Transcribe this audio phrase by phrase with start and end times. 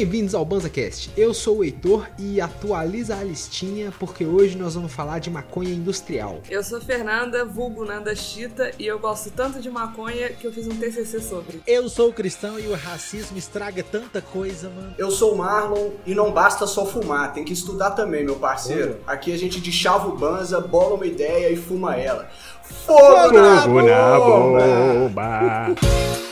[0.00, 1.10] Bem-vindos ao BanzaCast.
[1.14, 5.74] Eu sou o Heitor e atualiza a listinha porque hoje nós vamos falar de maconha
[5.74, 6.40] industrial.
[6.48, 10.66] Eu sou Fernanda, vulgo Nanda Chita, e eu gosto tanto de maconha que eu fiz
[10.66, 11.60] um TCC sobre.
[11.66, 14.94] Eu sou o cristão e o racismo estraga tanta coisa, mano.
[14.96, 19.00] Eu sou o Marlon e não basta só fumar, tem que estudar também, meu parceiro.
[19.06, 22.26] Aqui a gente deschava o banza, bola uma ideia e fuma ela.
[22.62, 25.74] Fogo, na Fogo na bomba!
[25.74, 26.20] bomba.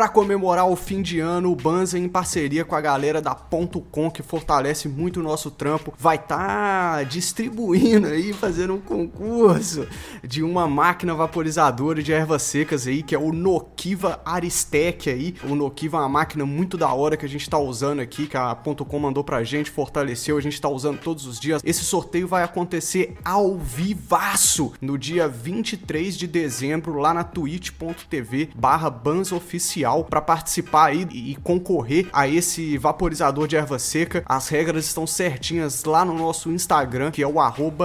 [0.00, 3.82] Pra comemorar o fim de ano, o Banza, em parceria com a galera da Ponto
[3.82, 9.86] Com, que fortalece muito o nosso trampo, vai estar distribuindo aí, fazendo um concurso
[10.26, 15.34] de uma máquina vaporizadora de ervas secas aí, que é o Nokiva Aristec aí.
[15.44, 18.38] O Nokiva é uma máquina muito da hora que a gente tá usando aqui, que
[18.38, 21.60] a Ponto Com mandou pra gente, fortaleceu, a gente tá usando todos os dias.
[21.62, 28.88] Esse sorteio vai acontecer ao vivaço no dia 23 de dezembro, lá na twitch.tv barra
[29.36, 34.22] Oficial para participar aí e concorrer a esse vaporizador de erva seca.
[34.26, 37.34] As regras estão certinhas lá no nosso Instagram, que é o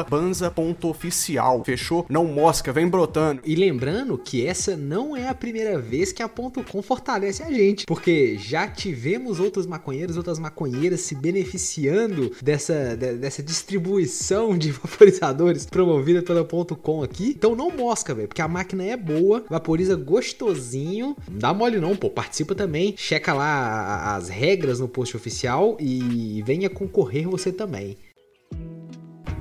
[0.09, 1.63] banza.oficial.
[1.63, 2.05] Fechou?
[2.09, 3.41] Não mosca, vem brotando.
[3.45, 7.51] E lembrando que essa não é a primeira vez que a Ponto Com fortalece a
[7.51, 14.71] gente, porque já tivemos outros maconheiros, outras maconheiras se beneficiando dessa, de- dessa distribuição de
[14.73, 17.33] vaporizadores promovida pela Ponto Com aqui.
[17.37, 21.15] Então não mosca, velho, porque a máquina é boa, vaporiza gostosinho.
[21.29, 22.09] Não dá mole não, pô.
[22.09, 27.97] Participa também, checa lá as regras no post oficial e venha concorrer você também.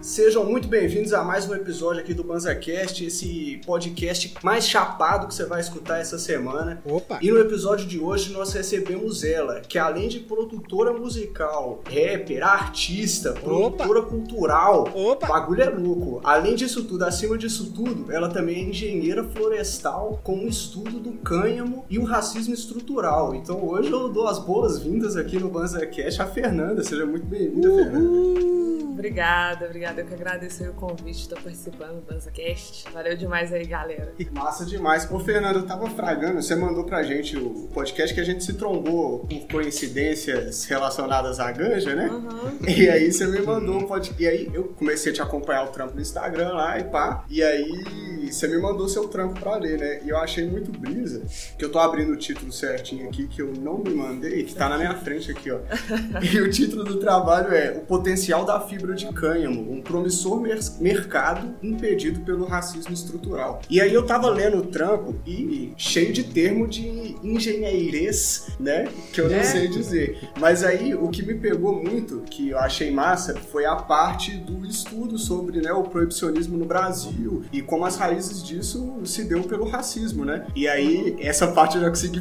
[0.05, 5.35] Sejam muito bem-vindos a mais um episódio aqui do BanzaCast, esse podcast mais chapado que
[5.35, 6.79] você vai escutar essa semana.
[6.85, 7.19] Opa!
[7.23, 13.33] E no episódio de hoje nós recebemos ela, que além de produtora musical, rapper, artista,
[13.33, 15.25] produtora cultural, Opa!
[15.27, 16.21] o bagulho é louco.
[16.23, 21.13] Além disso tudo, acima disso tudo, ela também é engenheira florestal com um estudo do
[21.13, 23.35] cânhamo e o racismo estrutural.
[23.35, 26.85] Então hoje eu dou as boas-vindas aqui no BanzaCast à Fernanda.
[26.85, 28.55] Seja muito bem-vinda, Fernanda.
[28.95, 29.94] Obrigada, obrigada.
[29.97, 32.91] Eu que agradeço aí o convite, estou participando do BanzaCast.
[32.93, 34.13] Valeu demais aí, galera.
[34.33, 35.09] Massa demais.
[35.09, 38.55] Ô, Fernando, eu tava fragando, você mandou pra gente o podcast que a gente se
[38.55, 42.09] trombou por coincidências relacionadas à ganja, né?
[42.09, 42.59] Uhum.
[42.69, 44.21] E aí você me mandou um podcast.
[44.21, 47.25] E aí eu comecei a te acompanhar o trampo no Instagram lá e pá.
[47.31, 50.01] E aí você me mandou seu trampo pra ler, né?
[50.05, 51.23] E eu achei muito brisa,
[51.57, 54.69] que eu tô abrindo o título certinho aqui, que eu não me mandei, que tá
[54.69, 55.61] na minha frente aqui, ó.
[56.35, 60.59] E o título do trabalho é O Potencial da Fibra de Cânhamo, um promissor mer-
[60.81, 63.61] mercado impedido pelo racismo estrutural.
[63.71, 68.89] E aí eu tava lendo o trampo e cheio de termo de engenheirês, né?
[69.13, 69.43] Que eu não É.
[69.43, 70.19] sei dizer.
[70.41, 74.65] Mas aí o que me pegou muito, que eu achei massa, foi a parte do
[74.67, 79.65] estudo sobre né, o proibicionismo no Brasil e como as raízes disso se deu pelo
[79.69, 80.47] racismo, né?
[80.55, 82.21] E aí essa parte eu já consegui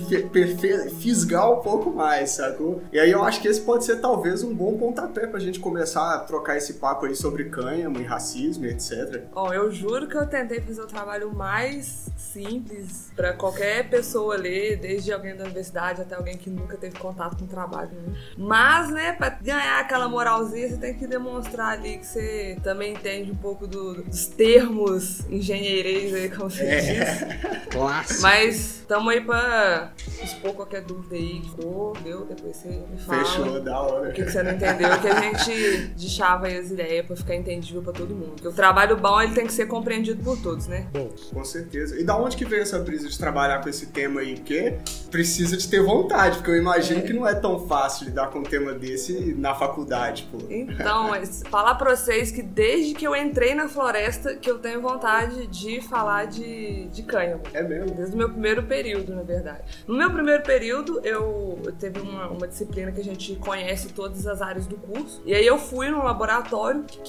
[1.00, 2.82] fisgar um pouco mais, sacou?
[2.92, 6.14] E aí eu acho que esse pode ser talvez um bom pontapé pra gente começar
[6.16, 9.24] a trocar esse papo aí sobre cânhamo e racismo etc.
[9.34, 14.78] Bom, eu juro que eu tentei fazer o trabalho mais simples pra qualquer pessoa ler,
[14.78, 17.92] desde alguém da universidade até alguém que nunca teve contato com o trabalho.
[17.92, 18.16] né?
[18.38, 23.32] Mas, né, pra ganhar aquela moralzinha, você tem que demonstrar ali que você também entende
[23.32, 27.70] um pouco do- dos termos engenheiros aí, como você diz.
[27.72, 28.22] Clássico.
[28.22, 29.92] Mas tamo aí pra
[30.24, 32.26] expor qualquer dúvida aí for, deu?
[32.26, 33.26] Depois você me fala.
[33.26, 34.10] Fechou, da hora.
[34.10, 35.00] O que, que você não entendeu?
[35.02, 38.32] Que a gente deixava aí as ideias pra ficar entendível pra todo mundo.
[38.32, 40.88] Porque o trabalho bom, ele tem que ser compreendido por todos, né?
[40.92, 42.00] Bom, Com certeza.
[42.00, 44.36] E da onde que veio essa brisa de trabalhar com esse tema aí?
[44.36, 44.78] Porque
[45.12, 48.44] precisa de ter vontade, porque eu imagino que não é tão fácil lidar com um
[48.44, 50.38] tema desse na faculdade, pô.
[50.50, 51.12] Então,
[51.50, 55.82] falar pra vocês que desde que eu entrei na floresta, que eu tenho vontade de
[55.82, 57.42] falar de, de cânhamo.
[57.54, 57.96] É mesmo.
[57.96, 59.62] Desde o meu primeiro período, na verdade.
[59.88, 64.26] No meu primeiro período, eu, eu teve uma, uma disciplina que a gente conhece todas
[64.28, 65.22] as áreas do curso.
[65.26, 67.00] E aí eu fui num laboratório que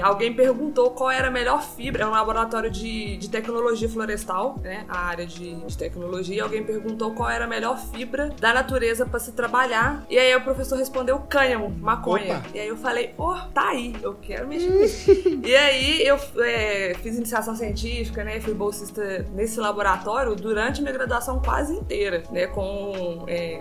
[0.00, 2.04] alguém perguntou qual era a melhor fibra.
[2.04, 4.84] É um laboratório de, de tecnologia florestal, né?
[4.88, 6.36] A área de, de tecnologia.
[6.36, 10.04] E alguém perguntou qual era a melhor fibra da natureza pra se trabalhar.
[10.10, 12.38] E aí o professor respondeu cânhamo, maconha.
[12.38, 12.46] Opa.
[12.54, 14.72] E aí eu falei, ó, tá aí, eu quero mexer.
[15.42, 18.40] E aí eu é, fiz iniciação científica, né?
[18.40, 22.46] Fui bolsista nesse laboratório durante a minha graduação graduação quase inteira, né?
[22.46, 23.24] Com.
[23.28, 23.60] é,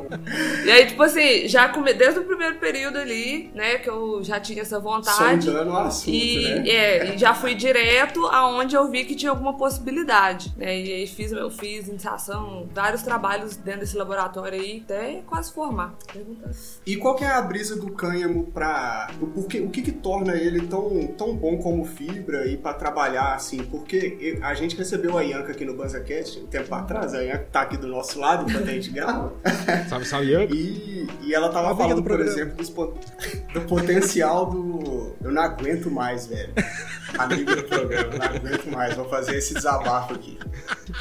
[0.66, 1.94] E aí, tipo assim, já come...
[1.94, 3.78] desde o primeiro período ali, né?
[3.78, 5.46] Que eu já tinha essa vontade.
[5.46, 6.69] Sondando o assunto, E, né?
[6.69, 10.80] é, e já fui direto aonde eu vi que tinha alguma possibilidade, né?
[10.80, 15.94] E aí fiz, eu fiz iniciação, vários trabalhos dentro desse laboratório aí, até quase formar.
[16.86, 19.09] E qual que é a brisa do cânhamo pra.
[19.36, 23.33] O que, o que, que torna ele tão, tão bom como fibra e pra trabalhar
[23.36, 23.63] assim?
[23.63, 27.62] Porque a gente recebeu a Ianca aqui no BanzaCast um tempo atrás, a Ianca tá
[27.62, 29.33] aqui do nosso lado enquanto a gente grava.
[29.89, 30.44] Salve, salve, Ian.
[30.45, 33.00] E, e ela tava Amiga falando, do por exemplo, pot-
[33.53, 35.15] do potencial do.
[35.24, 36.54] Eu não aguento mais, velho.
[37.18, 40.38] Amiga do programa, não aguento mais, vou fazer esse desabafo aqui.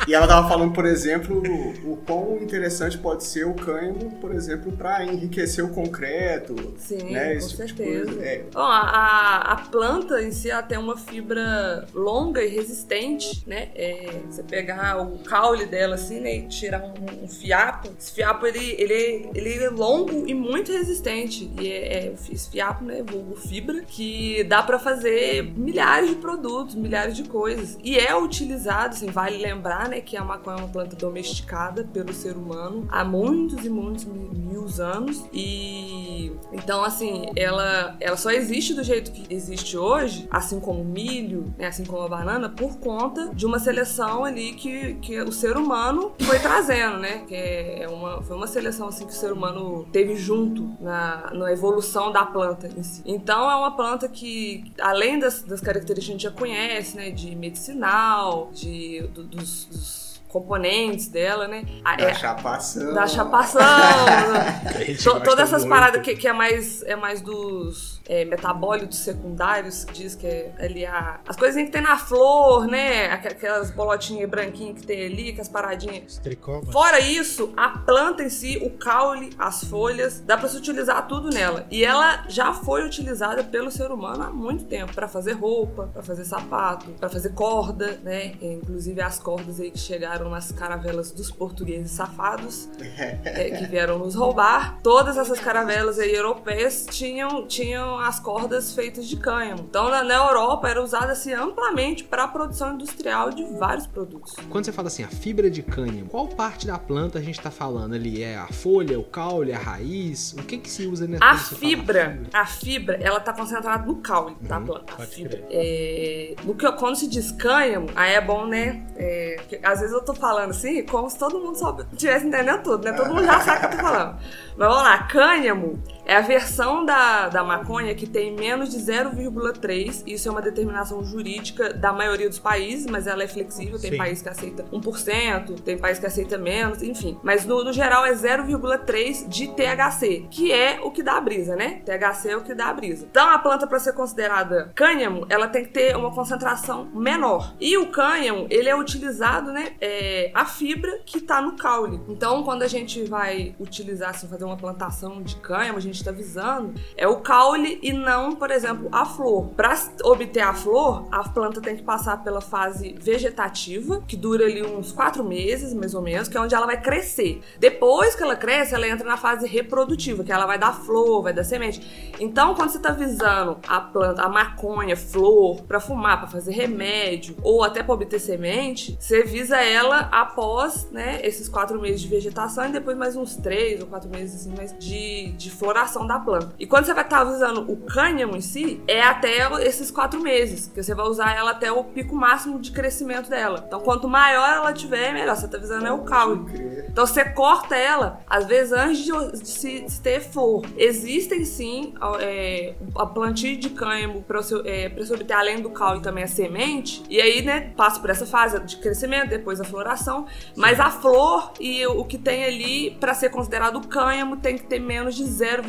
[0.09, 4.35] E ela tava falando, por exemplo, o, o quão interessante pode ser o cânhamo, por
[4.35, 6.75] exemplo, pra enriquecer o concreto.
[6.79, 8.25] Sim, né, com tipo certeza.
[8.25, 13.69] É, Bom, a, a- planta em si ela tem uma fibra longa e resistente, né?
[13.77, 16.37] É, você pegar o caule dela assim, né?
[16.39, 17.89] E tirar um, um fiapo.
[17.99, 21.51] Esse fiapo ele, ele, ele é longo e muito resistente.
[21.61, 23.05] E é, é esse fiapo, né?
[23.09, 27.79] Vulgo fibra, que dá pra fazer milhares de produtos, milhares de coisas.
[27.83, 30.01] E é utilizado, assim, vale lembrar, né?
[30.01, 34.61] Que a maconha é uma planta domesticada pelo ser humano há muitos e muitos mil,
[34.79, 35.25] anos.
[35.33, 40.85] E então, assim, ela, ela só existe do jeito que existe hoje, assim como o
[40.85, 45.33] milho, né, assim como a banana, por conta de uma seleção ali que, que o
[45.33, 47.25] ser humano foi trazendo, né?
[47.27, 51.53] Que é uma, foi uma seleção assim que o ser humano teve junto na, na
[51.53, 53.03] evolução da planta em si.
[53.07, 57.11] Então é uma planta que, além das, das características que a gente já conhece, né?
[57.11, 61.65] De medicinal, de, do- dos- dos componentes dela, né?
[61.85, 62.95] A- da é- chapação.
[62.95, 63.61] da chapação,
[65.03, 65.75] To- todas essas muito.
[65.75, 70.53] paradas que, que é mais é mais dos é, metabólitos secundários, que diz que é
[70.59, 73.11] ali a, as coisinhas que tem na flor, né?
[73.11, 76.19] Aqu- Aquelas bolotinhas branquinhas que tem ali, que as paradinhas.
[76.19, 76.71] Tricoma.
[76.73, 81.31] Fora isso, a planta em si, o caule, as folhas, dá pra se utilizar tudo
[81.31, 81.67] nela.
[81.71, 86.03] E ela já foi utilizada pelo ser humano há muito tempo Pra fazer roupa, pra
[86.03, 88.33] fazer sapato, pra fazer corda, né?
[88.43, 92.69] É, Inclusive as cordas aí que chegaram nas caravelas dos portugueses safados
[93.25, 94.79] é, que vieram nos roubar.
[94.83, 99.67] Todas essas caravelas aí europeias tinham, tinham as cordas feitas de cânhamo.
[99.69, 104.35] Então, na, na Europa era usada assim amplamente para a produção industrial de vários produtos.
[104.49, 107.51] Quando você fala assim, a fibra de cânhamo, qual parte da planta a gente tá
[107.51, 108.23] falando ali?
[108.23, 110.33] É a folha, o caule, a raiz?
[110.35, 113.97] O que que se usa nessa A fala fibra, a fibra, ela tá concentrada no
[113.97, 114.95] caule da Uhum, planta.
[114.99, 115.43] A fibra.
[115.51, 118.85] É, no que, quando se diz cânhamo, aí é bom, né?
[118.97, 122.85] é, às vezes eu tô falando assim, como se todo mundo soube, tivesse entendendo tudo,
[122.85, 122.93] né?
[122.93, 124.17] Todo mundo já sabe o que eu tô falando.
[124.57, 130.03] Mas vamos lá, cânhamo é a versão da, da maconha que tem menos de 0,3.
[130.09, 133.79] Isso é uma determinação jurídica da maioria dos países, mas ela é flexível.
[133.79, 133.97] Tem Sim.
[133.97, 137.17] país que aceita 1%, tem país que aceita menos, enfim.
[137.23, 141.55] Mas no, no geral é 0,3 de THC, que é o que dá a brisa,
[141.55, 141.81] né?
[141.87, 143.07] THC é o que dá a brisa.
[143.09, 147.55] Então a planta, para ser considerada cânhamo, ela tem que ter uma concentração menor.
[147.61, 149.75] E o cânhamo, ele é utilizado, né?
[149.81, 152.01] É a fibra que tá no caule.
[152.09, 156.13] Então, quando a gente vai utilizar, assim, fazer uma plantação de cânhamo, a gente tá
[156.13, 159.49] visando é o caule e não, por exemplo, a flor.
[159.57, 164.63] Para obter a flor, a planta tem que passar pela fase vegetativa, que dura ali
[164.63, 167.43] uns quatro meses, mais ou menos, que é onde ela vai crescer.
[167.59, 171.33] Depois que ela cresce, ela entra na fase reprodutiva, que ela vai dar flor, vai
[171.33, 172.13] dar semente.
[172.19, 177.37] Então, quando você tá visando a planta, a maconha, flor, para fumar, para fazer remédio,
[177.43, 182.67] ou até para obter semente, você visa ela após, né, esses quatro meses de vegetação
[182.69, 186.55] e depois mais uns três ou quatro meses assim, mais de, de floração da planta.
[186.59, 190.71] E quando você vai estar usando o cânhamo em si, é até esses quatro meses,
[190.73, 193.65] que você vai usar ela até o pico máximo de crescimento dela.
[193.67, 195.37] Então, quanto maior ela tiver, melhor.
[195.37, 196.45] Você tá visando é o caule.
[196.89, 200.65] Então você corta ela, às vezes, antes de, se ter flor.
[200.77, 205.71] Existem sim é, a plantio de cânhamo para você, é, pra você obter, além do
[205.71, 207.03] caule, também a semente.
[207.09, 210.27] E aí, né, passa por essa fase de crescimento, depois a floração.
[210.57, 214.79] Mas a flor e o, que tem ali, para ser considerado cânhamo, tem que ter
[214.79, 215.25] menos de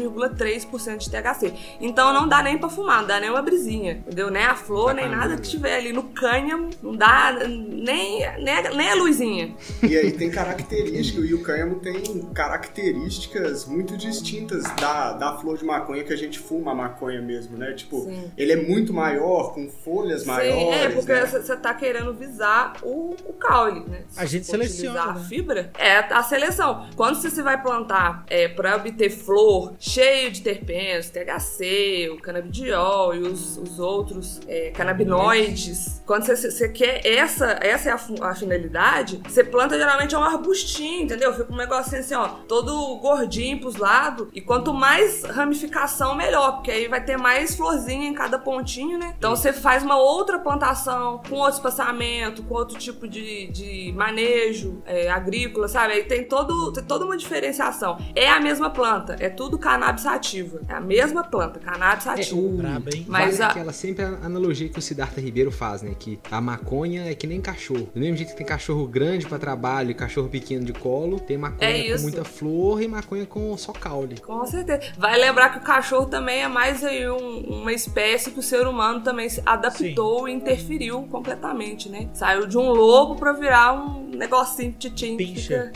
[0.10, 1.54] 0,3% de THC.
[1.80, 4.30] Então não dá nem para fumar, não dá nem uma brisinha, entendeu?
[4.30, 8.74] Nem a flor, nem nada que tiver ali no cânhamo, não dá nem, nem, a-
[8.74, 9.56] nem a luzinha.
[9.84, 12.02] E aí tem características, e o cânhamo tem
[12.34, 17.58] características muito distintas da, da flor de maconha que a gente fuma a maconha mesmo,
[17.58, 17.74] né?
[17.74, 18.32] Tipo, Sim.
[18.38, 20.62] ele é muito maior, com folhas maiores.
[20.62, 21.26] Sim, é, porque né?
[21.26, 24.04] você tá querendo visar o, o caule, né?
[24.18, 25.12] A gente seleciona, né?
[25.12, 26.88] a fibra, é a seleção.
[26.96, 33.14] Quando você se vai plantar é, para obter flor, cheio de terpenos, THC, o canabidiol
[33.14, 36.02] e os, os outros é, canabinoides.
[36.06, 41.04] Quando você, quer essa, essa é a, a finalidade, você planta geralmente é um arbustinho,
[41.04, 41.34] entendeu?
[41.34, 44.30] Fica um negocinho assim, ó, todo gordinho pros lados.
[44.34, 49.14] E quanto mais ramificação, melhor, porque aí vai ter mais florzinha em cada pontinho, né?
[49.18, 54.82] Então você faz uma outra plantação com outro espaçamento, com outro tipo de, de manejo
[54.86, 55.94] é, agrícola, sabe?
[55.94, 57.98] Aí tem, todo, tem toda uma diferenciação.
[58.16, 60.62] É a mesma planta, é tudo cannabis sativa.
[60.70, 62.40] É a mesma planta, cannabis É, sativa.
[62.40, 63.06] o, Brabo, hein?
[63.08, 65.94] Mas vale a- aquela sempre a analogia que o Siddhartha Ribeiro faz, né?
[65.98, 67.90] Que a maconha é que nem cachorro.
[67.94, 71.38] Do mesmo jeito que tem cachorro grande pra trabalho e cachorro pequeno de colo, tem
[71.38, 74.20] maconha É com muita flor e maconha com só caule.
[74.20, 74.82] Com certeza.
[74.98, 78.68] Vai lembrar que o cachorro também é mais aí um- uma espécie que o ser
[78.68, 82.08] humano também se adaptou e interferiu completamente, né?
[82.14, 84.76] Saiu de um lobo pra virar um negocinho
[85.18, 85.72] fica-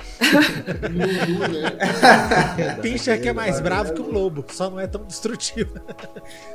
[0.89, 2.75] Lulu, né?
[2.81, 5.75] Pincher que é mais bravo é que um lobo, só não é tão destrutivo.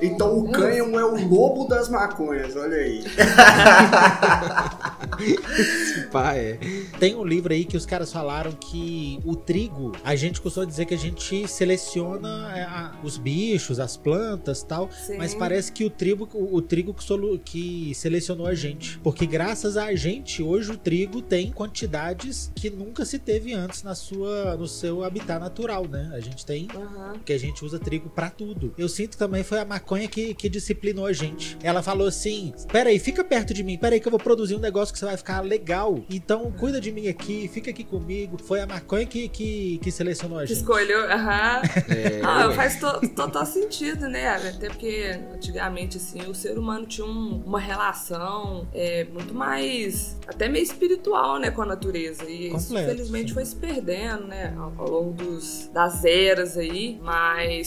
[0.02, 3.04] Então o cânhamo é o lobo das maconhas, olha aí.
[6.10, 6.58] Pá, é.
[6.98, 10.86] Tem um livro aí que os caras falaram que o trigo, a gente costuma dizer
[10.86, 15.16] que a gente seleciona é, a- os bichos, as plantas tal, Sim.
[15.18, 18.98] mas parece que o trigo, o, o trigo que, solu- que selecionou a gente.
[18.98, 23.94] Porque graças a gente, hoje o trigo tem quantidades que nunca se teve antes na
[23.94, 26.10] sua, no seu habitat natural, né?
[26.14, 27.14] A gente tem Aham.
[27.30, 28.74] Porque a gente usa trigo pra tudo.
[28.76, 31.56] Eu sinto que também foi a maconha que, que disciplinou a gente.
[31.62, 34.54] Ela falou assim: Pera aí, fica perto de mim, pera aí que eu vou produzir
[34.56, 36.00] um negócio que você vai ficar legal.
[36.10, 38.36] Então cuida de mim aqui, fica aqui comigo.
[38.42, 40.56] Foi a maconha que, que, que selecionou a gente.
[40.58, 41.62] escolheu, aham.
[41.90, 44.28] É, Ah, faz to- total sentido, né?
[44.28, 50.48] Até porque antigamente, assim, o ser humano tinha um- uma relação é, muito mais, até
[50.48, 52.24] meio espiritual, né, com a natureza.
[52.24, 53.34] E isso, Completo, infelizmente, sim.
[53.34, 56.98] foi se perdendo, né, ao, ao longo dos, das eras aí.
[57.02, 57.19] Mas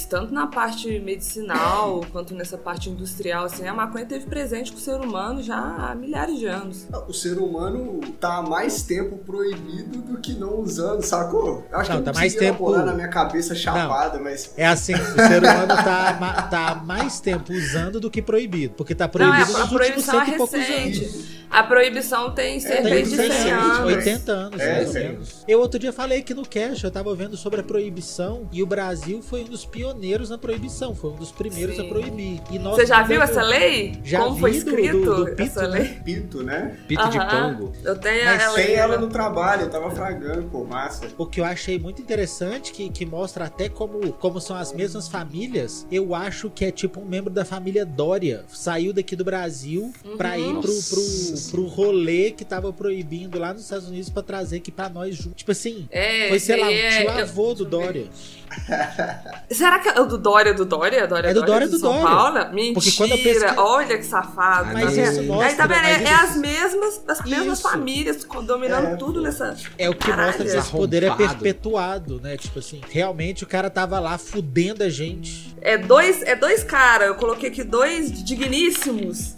[0.10, 4.82] tanto na parte medicinal quanto nessa parte industrial, assim, a maconha teve presente com o
[4.82, 6.88] ser humano já há milhares de anos.
[7.08, 11.66] O ser humano tá há mais tempo proibido do que não usando, sacou?
[11.72, 14.66] Eu acho Não, que eu tá não mais tempo- na minha cabeça chapada, mas É
[14.68, 18.74] assim, o ser humano tá, ma- tá mais tempo usando do que proibido.
[18.76, 21.43] Porque tá Não, proibido é, a nos últimos é cento e poucos anos.
[21.54, 23.94] A proibição tem cerca Tem de 100 100 anos, anos.
[23.96, 25.46] 80 anos, É, mais menos.
[25.48, 28.66] Eu outro dia falei que no Cash eu tava vendo sobre a proibição e o
[28.66, 31.86] Brasil foi um dos pioneiros na proibição, foi um dos primeiros Sim.
[31.86, 32.42] a proibir.
[32.52, 34.00] E nós Você já viu essa lei?
[34.04, 35.80] Já Como foi vi do- escrito do- do Pito, essa né?
[35.80, 35.90] lei?
[36.04, 36.78] pito, né?
[36.88, 37.72] Pito de pango.
[37.84, 39.02] Eu tenho Mas ela Tem ela né?
[39.02, 41.06] no trabalho, eu tava fragando, pô, massa.
[41.20, 45.08] O que eu achei muito interessante, que, que mostra até como, como são as mesmas
[45.08, 48.44] famílias, eu acho que é tipo um membro da família Dória.
[48.52, 51.43] Saiu daqui do Brasil pra ir pro, pro.
[51.52, 55.34] Pro rolê que tava proibindo lá nos Estados Unidos pra trazer aqui pra nós juntos.
[55.38, 58.08] Tipo assim, É, foi, sei lá, o tio é- eu- avô do Dória.
[59.52, 61.08] Será que é o do Dória do Dória?
[61.08, 62.08] Dória É do Dória do São Dória.
[62.08, 62.54] Paulo?
[62.54, 63.18] Mentira, Porque quando eu
[63.58, 64.70] olha que safado.
[64.70, 65.12] Ah, tá mas vendo?
[65.12, 65.82] isso Aí mostra, tá vendo?
[65.84, 67.70] mas É, é as mesmas, as mesmas Isso.
[67.70, 69.56] famílias dominando É, tudo nessa.
[69.78, 70.28] É o que Caralho.
[70.28, 72.38] mostra que esse poder é perpetuado, né?
[72.38, 75.54] Tipo assim, realmente o cara tava lá fudendo a gente.
[75.62, 79.36] É dois, é dois caras, eu coloquei aqui dois digníssimos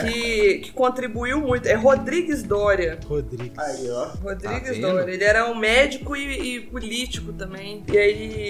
[0.00, 1.66] que, que contribuiu muito.
[1.66, 2.98] É Rodrigues Dória.
[3.06, 3.58] Rodrigues.
[3.58, 4.08] Aí, ó.
[4.22, 4.88] Rodrigues Tá?
[4.92, 5.12] Dória.
[5.12, 7.84] Ele era um médico e, e político também.
[7.92, 8.49] E aí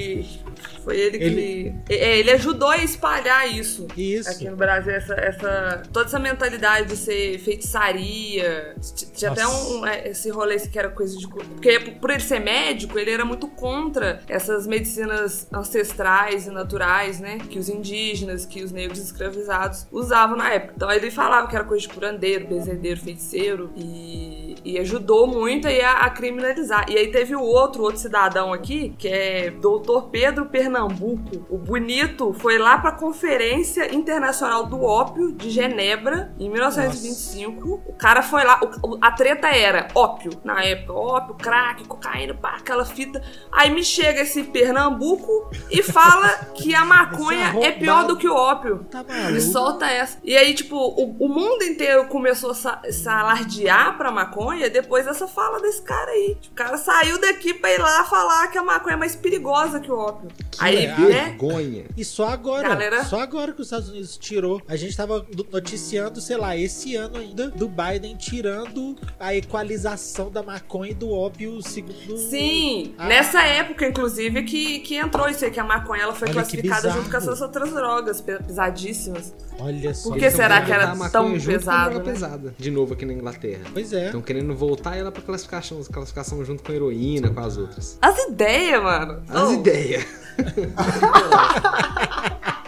[0.85, 1.25] foi ele que.
[1.25, 3.87] Ele- É, ele ajudou a espalhar isso.
[3.97, 4.29] Isso.
[4.31, 8.75] Aqui no Brasil, essa, essa- toda essa mentalidade de ser feitiçaria.
[9.15, 11.27] Tinha até um, é, esse rolê que era coisa de.
[11.29, 17.39] Porque por ele ser médico, ele era muito contra essas medicinas ancestrais e naturais, né?
[17.49, 20.75] Que os indígenas, que os negros escravizados usavam na época.
[20.77, 23.71] Então ele falava que era coisa de curandeiro, bezendeiro, feiticeiro.
[23.77, 26.87] E, e ajudou muito aí a, a criminalizar.
[26.91, 31.47] E aí teve o outro, outro cidadão aqui, que é doutor Pedro Pernambuco.
[31.49, 37.83] O bonito foi lá pra Conferência Internacional do Ópio de Genebra, em 1925.
[37.87, 42.57] O cara foi lá, o- a treta era ópio, na época, ópio, crack, cocaína, pá,
[42.59, 43.23] aquela fita.
[43.53, 48.29] Aí me chega esse Pernambuco e fala que a maconha Esse é pior do que
[48.29, 48.87] o ópio.
[48.91, 49.41] Tá maluco.
[49.41, 50.19] solta essa.
[50.25, 55.05] E aí, tipo, o, o mundo inteiro começou a sa- se alardear pra maconha depois
[55.07, 56.37] dessa fala desse cara aí.
[56.51, 59.91] O cara saiu daqui pra ir lá falar que a maconha é mais perigosa que
[59.93, 60.29] o ópio.
[60.59, 61.07] aí, é, né?
[61.37, 61.85] Vergonha.
[61.97, 63.05] E só agora, Galera.
[63.05, 64.61] só agora que os Estados Unidos tirou.
[64.67, 70.31] A gente tava no- noticiando, sei lá, esse ano ainda, do Biden tirando a equalização
[70.31, 72.19] da maconha e do ópio segundo.
[72.19, 73.07] Sim, Ah.
[73.07, 76.91] nessa época, inclusive, que, que entrou isso aí, que a maconha ela foi Olha classificada
[76.91, 79.33] junto com essas outras drogas pe- pesadíssimas.
[79.61, 80.09] Olha só.
[80.11, 82.13] Por que será que era a tão a droga né?
[82.13, 82.55] pesada.
[82.59, 83.61] De novo aqui na Inglaterra.
[83.73, 84.07] Pois é.
[84.07, 87.99] Estão querendo querendo voltar ela pra classificação, classificação junto com a heroína, com as outras.
[88.01, 89.23] As ideias, mano.
[89.29, 90.01] As Oh, ideias ideia.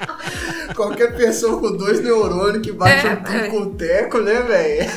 [0.83, 4.91] Qualquer pessoa com dois neurônios que bate É, um picoteco, né, velho?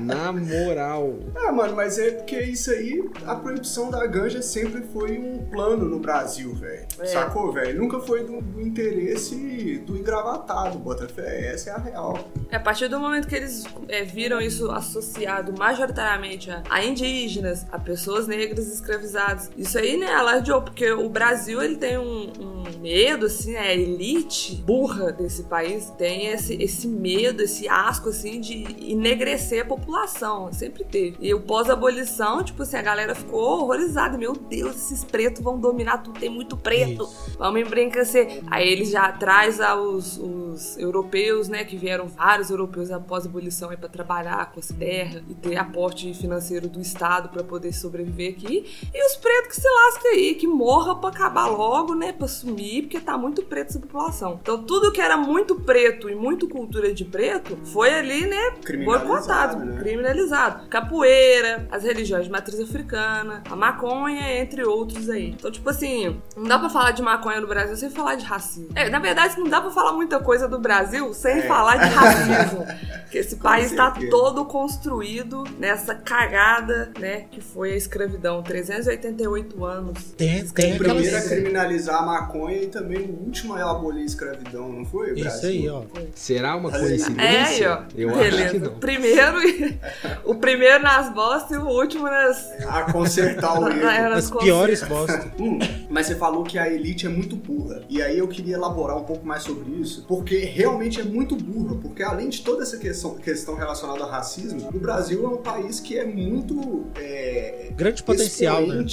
[0.00, 1.14] Na moral.
[1.34, 5.86] Ah, mano, mas é porque isso aí, a proibição da ganja sempre foi um plano
[5.86, 6.86] no Brasil, velho.
[6.98, 7.06] É.
[7.06, 7.80] Sacou, velho?
[7.80, 11.52] Nunca foi do, do interesse do engravatado, Botafé.
[11.52, 12.18] Essa é a real.
[12.50, 17.64] É, a partir do momento que eles é, viram isso associado majoritariamente a, a indígenas,
[17.72, 22.80] a pessoas negras escravizadas, isso aí, né, alardeou, porque o Brasil, ele tem um, um
[22.80, 28.64] medo, assim, a elite burra desse país tem esse, esse medo, esse asco, assim, de
[28.80, 31.16] enegrecer a população, sempre teve.
[31.20, 35.98] E o pós-abolição, tipo assim, a galera ficou horrorizada, meu Deus, esses pretos vão dominar
[35.98, 37.36] tudo, tem muito preto, Isso.
[37.38, 38.42] vamos embranquecer.
[38.50, 43.70] Aí eles já traz os, os europeus, né, que vieram vários europeus após a abolição
[43.70, 48.34] aí para trabalhar com as terras e ter aporte financeiro do Estado para poder sobreviver
[48.36, 48.66] aqui.
[48.92, 52.82] E os pretos que se lascam aí, que morra para acabar logo, né, para sumir,
[52.82, 54.38] porque tá muito preto essa população.
[54.40, 59.06] Então tudo que era muito preto e muito cultura de preto foi ali, né, Criminalizado,
[59.06, 59.80] boicotado, né?
[59.80, 60.68] criminalizado.
[60.68, 65.30] Capoeira, as religiões de matriz africana, a maconha, entre outros aí.
[65.30, 68.68] Então, tipo assim, não dá pra falar de maconha no Brasil sem falar de racismo.
[68.74, 71.42] É, na verdade, não dá pra falar muita coisa do Brasil sem É.
[71.42, 72.66] falar de racismo.
[73.10, 74.10] Porque esse país tá certeza.
[74.10, 78.42] todo construído nessa cagada, né, que foi a escravidão.
[78.42, 80.12] 388 anos.
[80.16, 80.94] Tem, tem O aquela.
[80.94, 85.12] primeiro a criminalizar a maconha e também o último a abolir a escravidão, não foi?
[85.12, 85.48] Isso Brasil?
[85.50, 85.82] aí, ó.
[86.14, 87.24] Será uma É, coincidência?
[87.24, 87.78] É, aí, ó.
[87.96, 88.44] Eu Beleza.
[88.44, 88.72] acho que não.
[88.78, 89.38] Primeiro,
[90.24, 92.50] o primeiro nas bostas e o último nas.
[92.66, 93.80] A consertar o erro.
[94.10, 95.30] nas As piores bostas.
[95.40, 97.82] Hum, mas você falou que a elite é muito burra.
[97.88, 101.76] E aí eu queria elaborar um pouco mais sobre isso, porque realmente é muito burra.
[101.80, 105.80] Porque além de toda essa questão, questão relacionada ao racismo, o Brasil é um país
[105.80, 106.84] que é muito.
[106.96, 108.84] É, Grande potencial, né?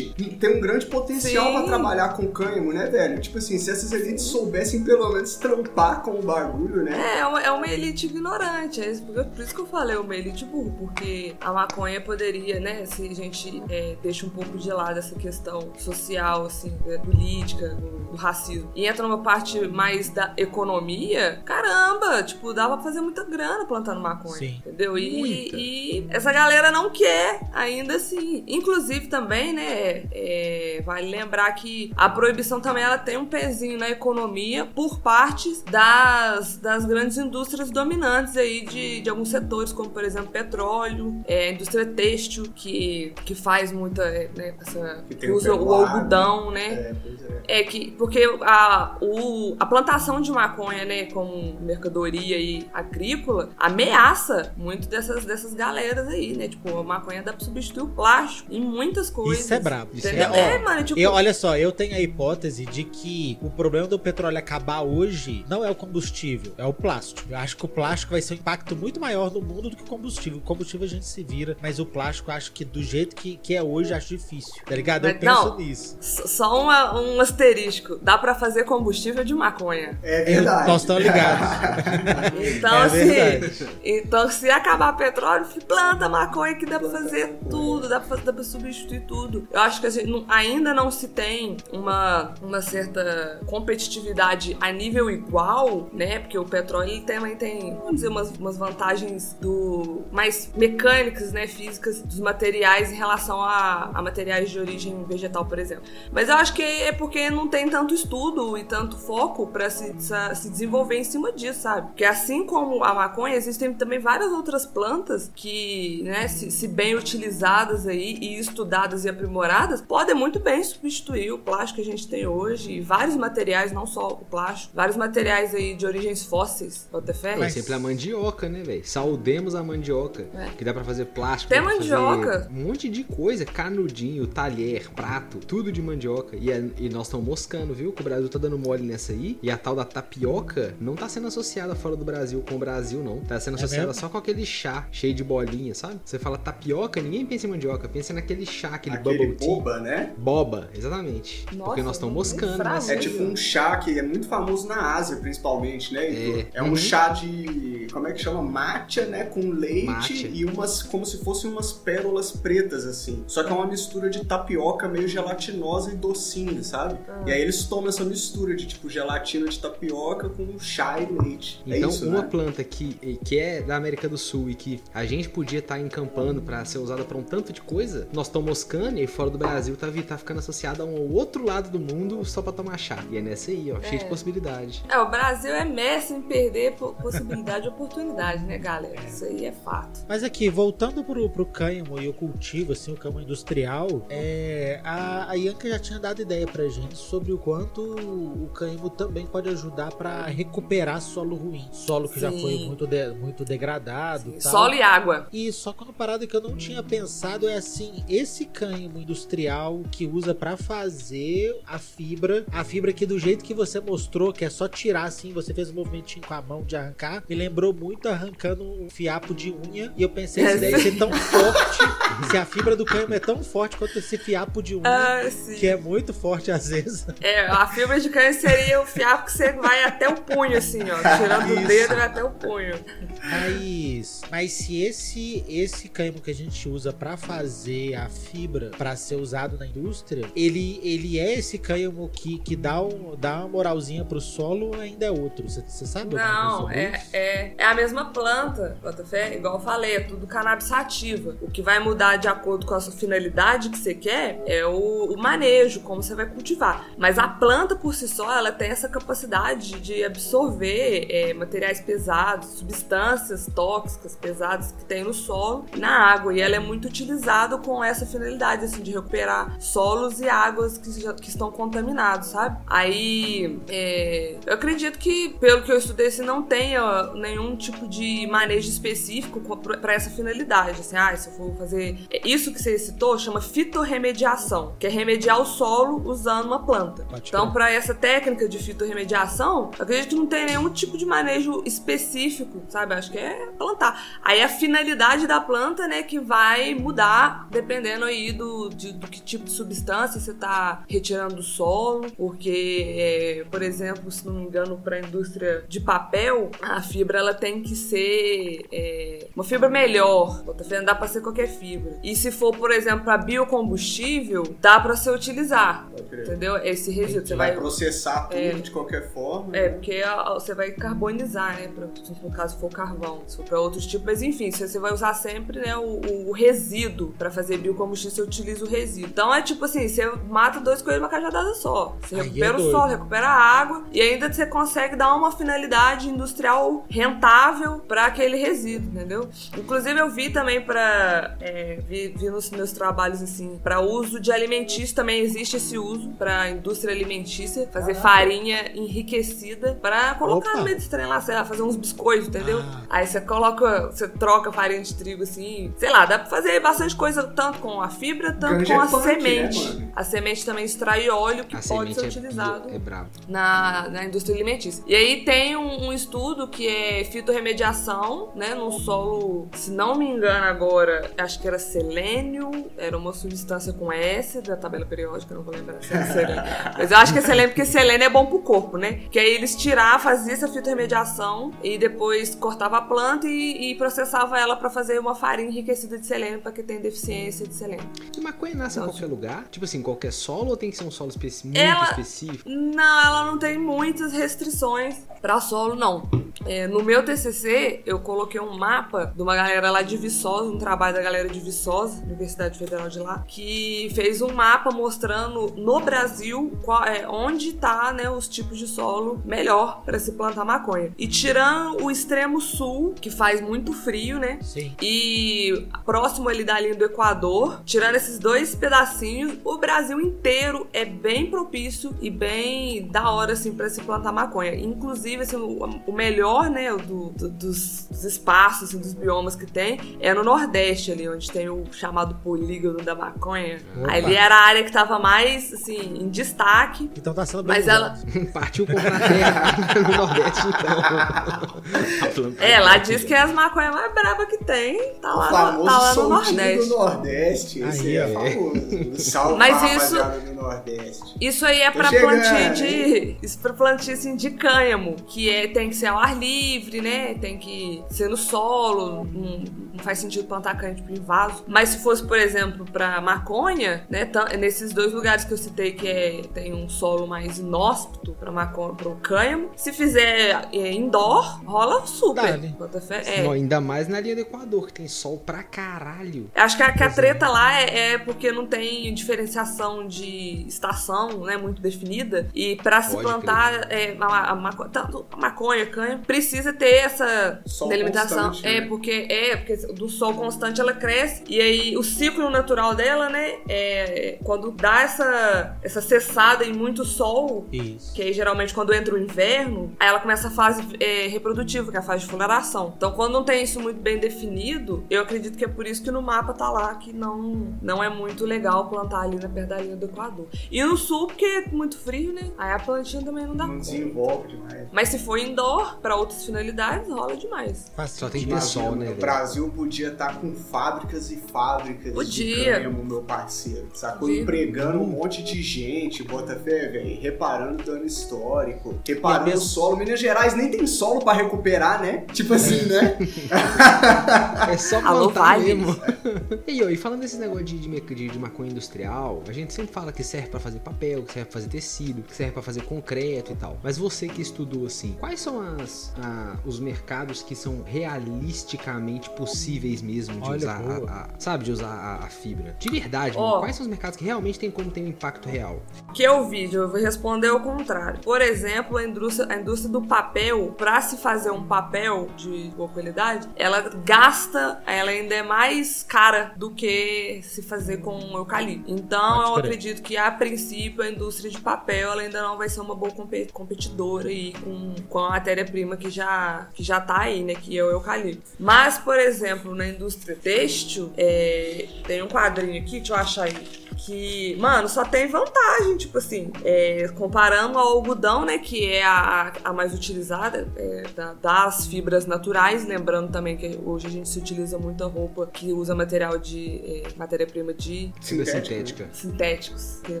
[0.38, 3.18] tem um grande potencial pra trabalhar com cânhamo, né, velho?
[3.20, 6.92] Tipo assim, se essas elites soubessem pelo menos trampar com o bagulho, né?
[6.96, 8.80] É, é uma, é uma elite ignorante.
[8.80, 12.84] É isso, por isso que eu falei, uma elite burra, porque a maconha poderia, né,
[12.86, 17.68] se a gente é, deixa um pouco de lado essa questão social, assim, da política,
[17.70, 23.00] do, do racismo, e entra numa parte mais da economia, caramba, tipo, dava pra fazer
[23.00, 24.34] muita grana plantando maconha.
[24.34, 24.62] Sim.
[24.66, 24.98] Entendeu?
[24.98, 28.44] E, e essa galera não quer ainda assim.
[28.46, 30.06] Inclusive também, né?
[30.12, 35.00] é, vale lembrar que a proibição também ela tem um pezinho na economia por
[35.36, 41.22] partes das, das grandes indústrias dominantes aí de, de alguns setores, como por exemplo petróleo,
[41.26, 44.02] é, indústria têxtil, que, que faz muita.
[44.02, 46.66] é, Né, essa, Que o usa o pecuário, algodão, né?
[46.66, 47.36] É, pois é.
[47.48, 54.52] É que, porque a, o, a plantação de maconha, né, como mercadoria aí agrícola, ameaça
[54.56, 56.48] muito dessas, dessas galeras aí, né?
[56.48, 59.44] Tipo, a maconha dá pra substituir o plástico em muitas coisas.
[59.44, 59.90] Isso é brabo.
[59.94, 60.34] Isso é brabo.
[60.34, 60.98] É, mano, tipo.
[60.98, 65.25] Eu, olha só, eu tenho a hipótese de que o problema do petróleo acabar hoje
[65.48, 67.22] não é o combustível, é o plástico.
[67.30, 69.82] Eu acho que o plástico vai ser um impacto muito maior no mundo do que
[69.82, 70.38] o combustível.
[70.38, 73.36] O combustível a gente se vira, mas o plástico eu acho que do jeito que,
[73.36, 74.52] que é hoje, eu acho difícil.
[74.64, 75.06] Tá ligado?
[75.06, 75.56] Eu Mas penso não.
[75.56, 75.96] nisso.
[76.00, 77.98] Só uma- um asterisco.
[78.02, 79.98] Dá pra fazer combustível de maconha.
[80.02, 80.68] É Eu- verdade.
[80.68, 81.46] nós estamos ligados.
[82.56, 82.96] Então, É assim.
[83.08, 83.68] verdade.
[83.84, 88.32] Então, se acabar petróleo, planta maconha que dá pra fazer tudo, dá pra, fazer- dá
[88.32, 89.46] pra substituir tudo.
[89.52, 95.88] Eu acho que gente ainda não se tem uma, uma certa competitividade a nível igual,
[95.92, 96.20] né?
[96.20, 101.46] Porque o petróleo também tem, vamos dizer, umas, umas vantagens do mais mecânicas, né?
[101.46, 105.84] Físicas dos materiais em relação a, a materiais de origem vegetal, por exemplo.
[106.12, 109.94] Mas eu acho que é porque não tem tanto estudo e tanto foco pra se,
[110.34, 111.88] se desenvolver em cima disso, sabe?
[111.88, 116.94] Porque assim como a maconha, existem também várias outras plantas que, né, se, se bem
[116.94, 122.08] utilizadas aí e estudadas e aprimoradas, podem muito bem substituir o plástico que a gente
[122.08, 125.05] tem hoje e vários materiais, não só o plástico, vários materiais
[125.54, 127.34] aí de origens fósseis, bota fé?
[127.36, 128.82] Por exemplo, a mandioca, né, velho?
[128.86, 130.26] Saudemos a mandioca.
[130.34, 130.48] É.
[130.56, 131.52] Que dá pra fazer plástico.
[131.52, 132.48] Tem mandioca.
[132.50, 133.44] Um monte de coisa.
[133.44, 136.36] Canudinho, talher, prato, tudo de mandioca.
[136.36, 137.92] E, é- e nós estamos moscando, viu?
[137.92, 139.38] Que o Brasil tá dando mole nessa aí.
[139.42, 143.02] E a tal da tapioca não tá sendo associada fora do Brasil com o Brasil,
[143.02, 143.20] não.
[143.20, 144.00] Tá sendo É associada mesmo?
[144.00, 146.00] só com aquele chá cheio de bolinha, sabe?
[146.04, 149.48] Você fala tapioca, ninguém pensa em mandioca, pensa parecendo aquele chá, aquele, Aquele bubble tea.
[149.48, 150.12] boba, né?
[150.16, 151.44] Boba, exatamente.
[151.52, 152.78] Nossa, Porque nós estamos moscando, né?
[152.88, 156.06] É tipo um chá que é muito famoso na Ásia, principalmente, né?
[156.06, 156.46] É.
[156.54, 156.76] É, um Uhum.
[156.76, 157.86] chá de.
[157.92, 158.42] Como é que chama?
[158.42, 159.24] Matcha, né?
[159.24, 160.12] Com leite Matcha.
[160.28, 160.82] e umas.
[160.82, 163.24] como se fossem umas pérolas pretas, assim.
[163.26, 166.98] Só que é uma mistura de tapioca meio gelatinosa e docinha, sabe?
[167.08, 167.24] Ah.
[167.26, 171.60] E aí eles tomam essa mistura de tipo gelatina de tapioca com chá e leite.
[171.66, 172.28] Então, é isso, uma né?
[172.30, 176.40] planta que, que é da América do Sul e que a gente podia estar encampando
[176.42, 179.76] pra ser usada pra um tanto de coisa, nós estamos moscando e fora do Brasil
[179.76, 183.02] tá, tá ficando associada a um outro lado do mundo só pra tomar chá.
[183.10, 184.84] E é nessa aí, ó, cheio de possibilidade.
[184.88, 189.00] É, o Brasil é mestre em perder po- possibilidade e oportunidade, né, galera?
[189.06, 190.04] Isso aí é fato.
[190.08, 195.30] Mas aqui, voltando pro, pro cânhamo e o cultivo, assim, o cânhamo industrial, é, a,
[195.30, 199.48] a Yanka já tinha dado ideia pra gente sobre o quanto o cânhamo também pode
[199.48, 201.68] ajudar pra recuperar solo ruim.
[201.72, 202.40] Solo que já Sim.
[202.40, 204.34] foi muito, de- muito degradado.
[204.40, 205.26] Solo e água.
[205.32, 209.82] E só que uma parada que eu não tinha pensado é assim, esse cânhamo industrial
[209.90, 214.44] que usa pra fazer a fibra, a fibra que do jeito que você mostrou, que
[214.44, 217.72] é só tirar assim, você fez um movimentinho com a mão de arrancar, me lembrou
[217.72, 221.78] muito arrancando um fiapo de unha, e eu pensei É, se deve ser tão forte,
[222.30, 225.20] se a fibra do cânhamo é tão forte quanto esse fiapo de unha, Ah,
[225.58, 227.06] que é muito forte às vezes.
[227.20, 230.80] É, a fibra de cânhamo seria o fiapo que você vai até o punho, assim,
[230.82, 230.96] ó.
[231.16, 231.66] Tirando o Isso.
[231.66, 232.74] dedo e vai até o punho.
[233.22, 238.94] Mas, mas se esse esse cânhamo que a gente usa pra fazer a fibra pra
[238.94, 243.48] ser usado na indústria, ele, ele é esse cânhamo que, que dá, um, dá uma
[243.48, 245.48] moralzinha pro solo ainda é outro?
[245.48, 246.14] Você sabe?
[246.14, 251.36] Não, é, é, é a mesma planta, Botafé, igual eu falei, é tudo cannabis sativa.
[251.40, 255.12] O que vai mudar de acordo com a sua finalidade que você quer é o,
[255.12, 256.88] o manejo, como você vai cultivar.
[256.96, 262.58] Mas a planta por si só, ela tem essa capacidade de absorver é, materiais pesados,
[262.58, 266.34] substâncias tóxicas pesadas que tem no solo na água.
[266.34, 271.00] E ela é muito utilizada com essa finalidade, assim, de recuperar solos e águas que,
[271.00, 272.58] já, que estão contaminados, sabe?
[272.66, 278.26] Aí, é, eu acredito que, pelo que eu estudei, se não tenha nenhum tipo de
[278.26, 280.80] manejo específico para essa finalidade.
[280.80, 285.40] Assim, ah, se eu for fazer isso que você citou, chama fitorremediação, que é remediar
[285.40, 287.04] o solo usando uma planta.
[287.04, 291.06] Pode Então, para essa técnica de fitorremediação, eu acredito que não tem nenhum tipo de
[291.06, 292.94] manejo específico, sabe?
[292.94, 294.18] Acho que é plantar.
[294.22, 299.20] Aí a finalidade da planta, né, que vai mudar dependendo aí do, de- do que
[299.20, 304.44] tipo de substância você tá retirando do solo, porque, é, por exemplo, se não me
[304.44, 309.68] engano, para a indústria de papel, a fibra ela tem que ser é, uma fibra
[309.68, 310.42] melhor.
[310.44, 310.86] Tá vendo?
[310.86, 311.98] Dá para ser qualquer fibra.
[312.02, 316.56] E se for, por exemplo, para biocombustível, dá para você utilizar, entendeu?
[316.58, 318.50] Esse resíduo você vai vai processar tudo É.
[318.52, 319.56] de qualquer forma.
[319.56, 319.68] é, né?
[319.70, 320.02] porque
[320.34, 321.68] você vai carbonizar, né?
[321.68, 324.78] Pra, se no caso for carvão, se for pra outros tipos, mas enfim, você você
[324.80, 329.08] vai usar sempre né, o, o resíduo pra fazer biocombustível, você utiliza o resíduo.
[329.10, 331.96] Então é tipo assim, você mata dois coelhos numa cajadada só.
[332.02, 332.70] Você Aí é recupera o doido.
[332.72, 338.36] solo, recupera a água e ainda você consegue dar uma finalidade industrial rentável pra aquele
[338.36, 339.28] resíduo, entendeu?
[339.56, 341.36] Inclusive eu vi também pra.
[341.40, 346.10] é, vi, vi nos meus trabalhos assim, pra uso de alimentício também existe esse uso
[346.10, 350.58] pra indústria alimentícia, fazer farinha enriquecida pra colocar Opa.
[350.58, 352.60] no meio desse trem lá, sei lá, fazer uns biscoitos, entendeu?
[352.60, 352.82] Ah.
[352.88, 356.94] Aí você coloca, você troca farinha de trigo assim, sei lá, dá pra fazer bastante
[356.96, 359.74] coisa tanto com a fibra, tanto com é a punk, né, semente.
[359.74, 359.92] mano?
[359.94, 362.80] a semente também extrai óleo que A pode ser é, utilizado é
[363.28, 364.82] na, na indústria alimentícia.
[364.86, 370.06] E aí tem um, um estudo que é fitorremediação, né, no solo, se não me
[370.06, 375.42] engano agora, acho que era selênio, era uma substância com S da tabela periódica, não
[375.42, 376.42] vou lembrar se era selênio.
[376.76, 379.00] Mas eu acho que é selênio porque selênio é bom pro corpo, né?
[379.10, 384.38] Que aí eles tiravam, faziam essa fitorremediação e depois cortava a planta e, e processava
[384.38, 387.88] ela pra fazer uma farinha enriquecida de selênio pra quem tem deficiência de selênio.
[388.16, 388.92] E maconha nasce em Nossa.
[388.92, 389.46] qualquer lugar?
[389.50, 392.48] Tipo assim, qualquer solo ou tem que ser um solo especi- muito Ela- específico?
[392.48, 396.08] Não, ela não tem muitas restrições pra solo, não.
[396.44, 400.58] É, no meu TCC, eu coloquei um mapa de uma galera lá de Viçosa, um
[400.58, 405.80] trabalho da galera de Viçosa, Universidade Federal de lá, que fez um mapa mostrando no
[405.80, 410.92] Brasil qual, é, onde tá né, os tipos de solo melhor pra se plantar maconha.
[410.96, 414.38] E tirando o extremo sul, que faz muito frio, né?
[414.42, 414.74] Sim.
[414.80, 420.84] E próximo ali da linha do Equador, tirando esses dois pedacinhos, o Brasil inteiro é
[420.84, 424.54] bem propício e bem da hora assim para se plantar maconha.
[424.54, 429.46] Inclusive, assim, o, o melhor né, do, do- dos, dos espaços, assim, dos biomas que
[429.46, 433.58] tem, é no Nordeste ali, onde tem o chamado polígono da maconha.
[433.78, 433.92] Opa.
[433.92, 436.90] Ali era a área que tava mais, assim, em destaque.
[436.96, 437.96] Então tá sendo bem Mas ela.
[438.32, 439.56] Partiu comprar terra
[439.88, 442.34] no Nordeste, então.
[442.38, 445.64] é, lá diz que é as maconhas mais bravas que tem, tá lá, famoso no,
[445.66, 446.68] tá lá no Nordeste.
[446.68, 447.60] do Nordeste.
[447.62, 448.96] Esse Aí, é, famoso.
[448.98, 451.16] Salve Mas isso- do Nordeste.
[451.20, 453.16] Isso aí é Tô pra chegando, plantio de.
[453.22, 454.96] Isso pra plantio assim, de cânhamo.
[455.06, 457.14] Que é, tem que ser ao ar livre, né?
[457.14, 459.04] Tem que ser no solo.
[459.04, 461.44] Não, não faz sentido plantar cânhamo tipo, em vaso.
[461.46, 464.10] Mas se fosse, por exemplo, pra maconha, né?
[464.38, 468.74] nesses dois lugares que eu citei que é, tem um solo mais inóspito pra maconha,
[468.74, 469.50] pro cânhamo.
[469.56, 472.38] Se fizer é, indoor, rola super.
[472.58, 473.22] Bota fé.
[473.22, 473.36] Não, É.
[473.36, 476.30] ainda mais na linha do Equador, que tem sol pra caralho.
[476.34, 481.20] Acho que a, que a treta lá é, é porque não tem diferenciação de estação,
[481.24, 482.28] né, muito definida.
[482.34, 487.40] E pra se plantar é, a, a maco- tanto a maconha, canha, precisa ter essa
[487.46, 488.28] Sol delimitação.
[488.28, 488.66] constante, é né?
[488.66, 493.34] porque é porque do sol constante ela cresce e aí o ciclo natural dela, né,
[493.48, 497.94] é quando dá essa essa cessada em muito sol, Isso.
[497.94, 501.76] que aí geralmente quando entra o inverno, aí ela começa a fase é, reprodutiva, que
[501.76, 502.74] é a fase de floração.
[502.76, 505.90] Então quando não tem isso muito bem definido, eu acredito que é por isso que
[505.90, 509.58] no mapa tá lá que não, não é muito legal plantar ali na perto da
[509.58, 510.26] linha do Equador.
[510.50, 512.30] E no sul, porque é muito frio, né?
[512.38, 513.70] Aí a plantinha também não dá Não conta.
[513.70, 514.68] desenvolve demais.
[514.72, 517.70] Mas se for indoor, pra outras finalidades, rola demais.
[517.76, 518.94] Faz Só tem que ter sol, né, O?
[518.94, 522.36] Brasil podia estar com fábricas e fábricas Podia.
[522.36, 523.68] de cânhamo, meu parceiro.
[523.74, 524.00] Sacou?
[524.08, 524.22] Podia.
[524.22, 527.00] Empregando um monte de gente, bota fé, velho.
[527.00, 528.78] Reparando dano histórico.
[528.86, 529.76] Reparando mesmo- o solo.
[529.76, 532.04] Minas Gerais nem tem solo pra recuperar, né?
[532.12, 532.96] Tipo assim, né?
[534.50, 535.76] É só Alô, plantar mesmo.
[536.46, 539.72] e, ó, e falando desse negócio de, de, de, de maconha industrial, a gente sempre
[539.72, 542.62] fala que serve pra fazer papel, que serve pra fazer tecido, que serve pra fazer
[542.62, 543.45] concreto e tal.
[543.62, 549.82] Mas você que estudou assim, quais são as, a- os mercados que são realisticamente possíveis
[549.82, 552.56] mesmo de Olha, usar, a, a- sabe, de usar a, a fibra?
[552.58, 555.60] De verdade, mano, quais são os mercados que realmente tem como ter um impacto real?
[555.94, 558.00] que eu vi, eu vou responder ao contrário.
[558.00, 562.68] Por exemplo, a indústria, a indústria do papel, para se fazer um papel de boa
[562.68, 568.70] qualidade, ela gasta, ela ainda é mais cara do que se fazer com eucalipto.
[568.70, 572.48] Então, Pode eu acredito que a princípio a indústria de papel ela ainda não vai
[572.48, 572.90] ser uma boa
[573.36, 577.34] competidora aí com, com a matéria-prima que já, que já tá aí, né?
[577.34, 578.30] Que é o eucalipto.
[578.40, 583.65] Mas, por exemplo, na indústria têxtil, é, tem um quadrinho aqui, deixa eu achar aí
[583.76, 589.32] que, mano, só tem vantagem, tipo assim, é, comparando ao algodão, né, que é a,
[589.44, 594.18] a mais utilizada é, da- das fibras naturais, lembrando também que hoje a gente se
[594.18, 598.88] utiliza muita roupa que usa material de é, matéria-prima de Fibra Sintético, sintética.
[598.92, 600.00] sintéticos, que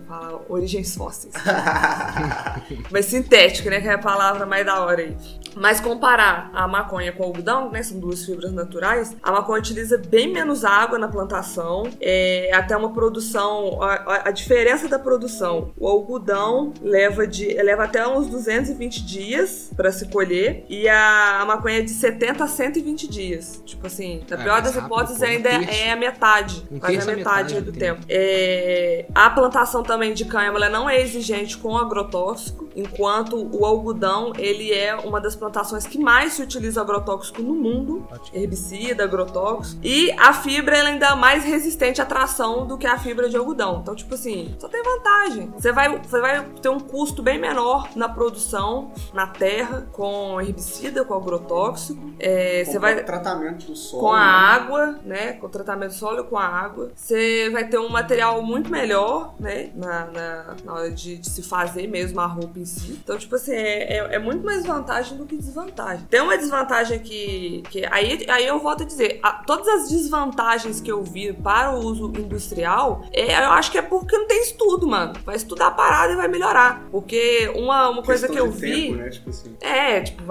[0.08, 1.34] fala origens fósseis.
[2.90, 3.80] Mas sintético, né?
[3.80, 5.16] Que é a palavra mais da hora aí.
[5.54, 7.82] Mas comparar a maconha com o algodão, né?
[7.82, 9.16] São duas fibras naturais.
[9.22, 11.84] A maconha utiliza bem menos água na plantação.
[12.00, 13.65] É até uma produção.
[13.82, 15.72] A, a- a diferença da produção.
[15.76, 20.64] O algodão leva, de, leva até uns 220 dias para se colher.
[20.68, 23.62] E a, a maconha é de 70 a 120 dias.
[23.64, 25.70] Tipo assim, na É, pior das rápido, hipóteses, pô, ainda terço.
[25.70, 26.66] é a metade.
[26.70, 28.00] Um quase terço a metade, metade do tempo.
[28.08, 34.32] É, a plantação também de cânhamo ela não é exigente com agrotóxico, enquanto o algodão
[34.38, 40.10] ele é uma das plantações que mais se utiliza agrotóxico no mundo, herbicida, agrotóxico, e
[40.12, 43.55] a fibra ela ainda é mais resistente à tração do que a fibra de algodão.
[43.56, 45.50] Então, tipo assim, só tem vantagem.
[45.56, 51.04] Você vai, você vai ter um custo bem menor na produção, na terra, com herbicida,
[51.04, 52.12] com agrotóxico.
[52.18, 54.02] É, Com você vai tratamento do solo.
[54.02, 54.24] com a né?
[54.26, 55.32] água, né?
[55.34, 56.90] Com o tratamento solo com a água.
[56.94, 59.70] Você vai ter um material muito melhor, né?
[59.74, 62.92] Na, na, na hora de, de se fazer mesmo a roupa em si.
[63.02, 66.06] Então, tipo assim, é, é, é muito mais vantagem do que desvantagem.
[66.10, 67.62] Tem uma desvantagem que.
[67.70, 71.72] que aí, aí eu volto a dizer: a- todas as desvantagens que eu vi para
[71.74, 75.14] o uso industrial, é, eu acho que é porque não tem estudo, mano.
[75.24, 76.86] Vai estudar a parada e vai melhorar.
[76.90, 78.88] Porque uma, uma coisa que eu vi.
[78.88, 79.10] tempo, né?
[79.10, 79.56] Tipo assim.
[79.60, 80.22] É, tipo,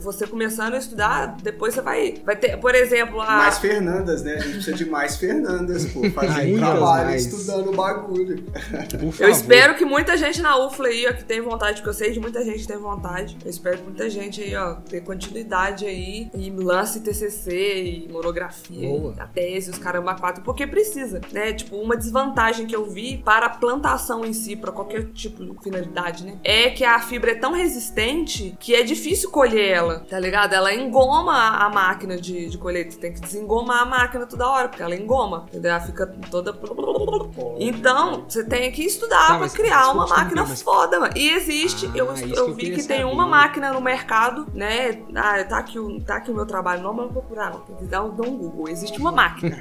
[0.00, 4.34] você começando a estudar, depois você vai, vai ter, por exemplo, a, Mais Fernandas, né?
[4.34, 6.08] A gente precisa de mais Fernandas, pô.
[6.10, 7.26] Fazer trabalho mais.
[7.26, 8.44] estudando o bagulho.
[9.18, 12.12] Eu espero que muita gente na UFLA aí, ó, que tem vontade, porque eu sei
[12.12, 13.36] de muita gente que tem vontade.
[13.44, 18.88] Eu espero que muita gente aí, ó, ter continuidade aí e lance TCC e monografia,
[18.88, 19.14] Boa.
[19.16, 21.52] e a tese, os caramba quatro, porque precisa, né?
[21.52, 25.44] Tipo, uma desvantagem desvantagem que eu vi para a plantação em si, para qualquer tipo
[25.44, 26.38] de finalidade, né?
[26.44, 30.52] É que a fibra é tão resistente que é difícil colher ela, tá ligado?
[30.54, 32.88] Ela engoma a máquina de, de colher.
[32.88, 35.70] Tu tem que desengomar a máquina toda hora, porque ela engoma, entendeu?
[35.72, 36.54] Ela fica toda.
[37.58, 41.12] Então, você tem que estudar Tá, pra mas criar uma máquina mas- foda, mano.
[41.16, 43.04] E existe, Ah, eu, eu eu vi que tem saber.
[43.04, 44.98] uma máquina no mercado, né?
[45.14, 47.60] Ah, tá aqui, o, tá aqui o meu trabalho, não vou procurar, não.
[47.60, 48.68] Tem que dar um, dar um Google.
[48.68, 49.56] Existe uma máquina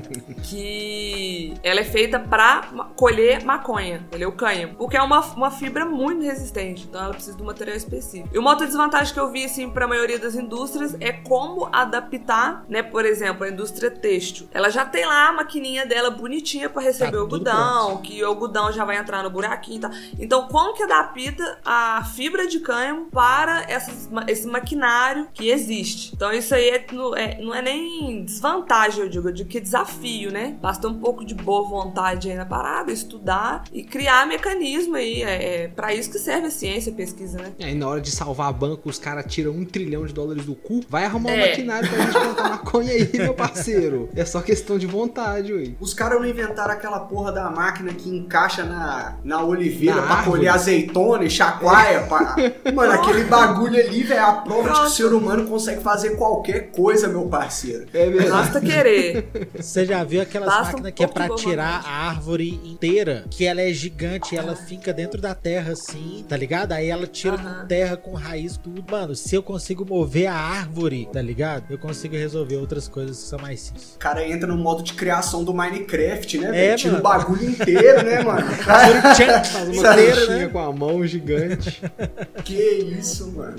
[0.42, 5.50] que ela é feita pra ma- colher maconha, colher o cânhamo, porque é uma, uma
[5.50, 8.28] fibra muito resistente, então ela precisa de um material específico.
[8.34, 12.64] E uma outra desvantagem que eu vi, assim, pra maioria das indústrias é como adaptar,
[12.68, 12.82] né?
[12.82, 14.48] Por exemplo, a indústria têxtil.
[14.52, 18.26] Ela já tem lá a maquininha dela bonitinha pra receber Tá o algodão, que o
[18.26, 19.90] algodão já vai entrar no buraquinho e tal.
[20.18, 26.12] Então, como que adapta a fibra de cânhamo para essas esse maquinário que existe?
[26.14, 29.58] Então, isso aí é, não, é, não é nem desvantagem, eu digo, eu digo que
[29.58, 30.56] é desafio, né?
[30.60, 35.22] Basta um pouco de boa vontade aí na parada, estudar e criar mecanismo aí.
[35.22, 37.52] É, é para isso que serve a ciência, a pesquisa, né?
[37.58, 40.54] E aí na hora de salvar banco, os caras tiram um trilhão de dólares do
[40.54, 40.80] cu.
[40.88, 41.48] Vai arrumar um É.
[41.50, 44.08] maquinário pra gente plantar maconha aí, meu parceiro.
[44.14, 45.76] É só questão de vontade, ui.
[45.80, 50.14] Os caras não inventaram aquela porra da máquina que encaixa na, na oliveira Na pra
[50.16, 50.38] árvore.
[50.38, 52.02] colher azeitona e chacoalha.
[52.02, 52.36] pra-
[52.74, 56.16] Mano, aquele bagulho ali, velho, é a prova de que o ser humano consegue fazer
[56.16, 57.86] qualquer coisa, meu parceiro.
[57.92, 58.30] É verdade.
[58.30, 59.28] Basta querer.
[59.54, 63.24] Você já viu aquelas Basta um máquinas que é pra tirar a árvore inteira?
[63.30, 66.72] Que ela é gigante, ela fica dentro da terra assim, tá ligado?
[66.72, 68.84] Aí ela tira com terra, com raiz, tudo.
[68.90, 71.64] Mano, se eu consigo mover a árvore, tá ligado?
[71.70, 73.94] Eu consigo resolver outras coisas que são mais simples.
[73.96, 76.74] O cara entra no modo de criação do Minecraft, né, É?
[76.76, 77.18] Tira o mano.
[77.18, 78.46] bagulho inteiro, né, mano?
[78.64, 80.48] Faz uma Sabe, conchinha né?
[80.48, 81.82] com a mão gigante.
[82.44, 82.52] Que
[82.98, 83.56] isso, mano.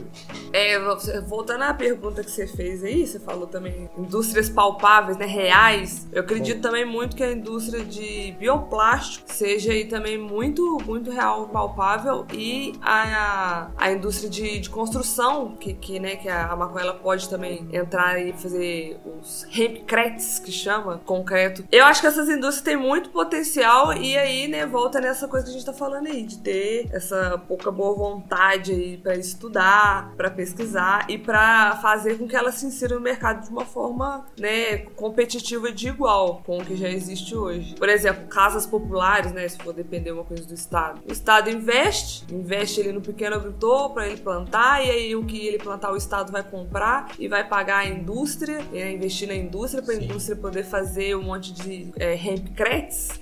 [0.53, 5.25] É, você- voltando à pergunta que você fez aí, você falou também indústrias palpáveis, né,
[5.25, 6.07] reais.
[6.11, 11.47] Eu acredito também muito que a indústria de bioplástico seja aí também muito, muito real,
[11.49, 16.93] palpável e a, a indústria de, de construção, que, que, né, que a, a maconha
[16.93, 21.63] pode também entrar e fazer os hempcrets, que chama, concreto.
[21.71, 25.51] Eu acho que essas indústrias têm muito potencial e aí, né, volta nessa coisa que
[25.51, 30.29] a gente tá falando aí, de ter essa pouca boa vontade aí pra estudar, pra
[30.29, 34.77] pesquisar e pra fazer com que ela se insira no mercado de uma forma, né,
[34.95, 37.75] competitiva de igual com o que já existe hoje.
[37.75, 41.01] Por exemplo, casas populares, né, se for depender uma coisa do Estado.
[41.07, 45.47] O Estado investe, investe ele no pequeno agricultor pra ele plantar e aí o que
[45.47, 49.81] ele plantar o Estado vai comprar e vai pagar a indústria, né, investir na indústria
[49.83, 50.05] pra Sim.
[50.05, 52.15] indústria poder fazer um monte de é,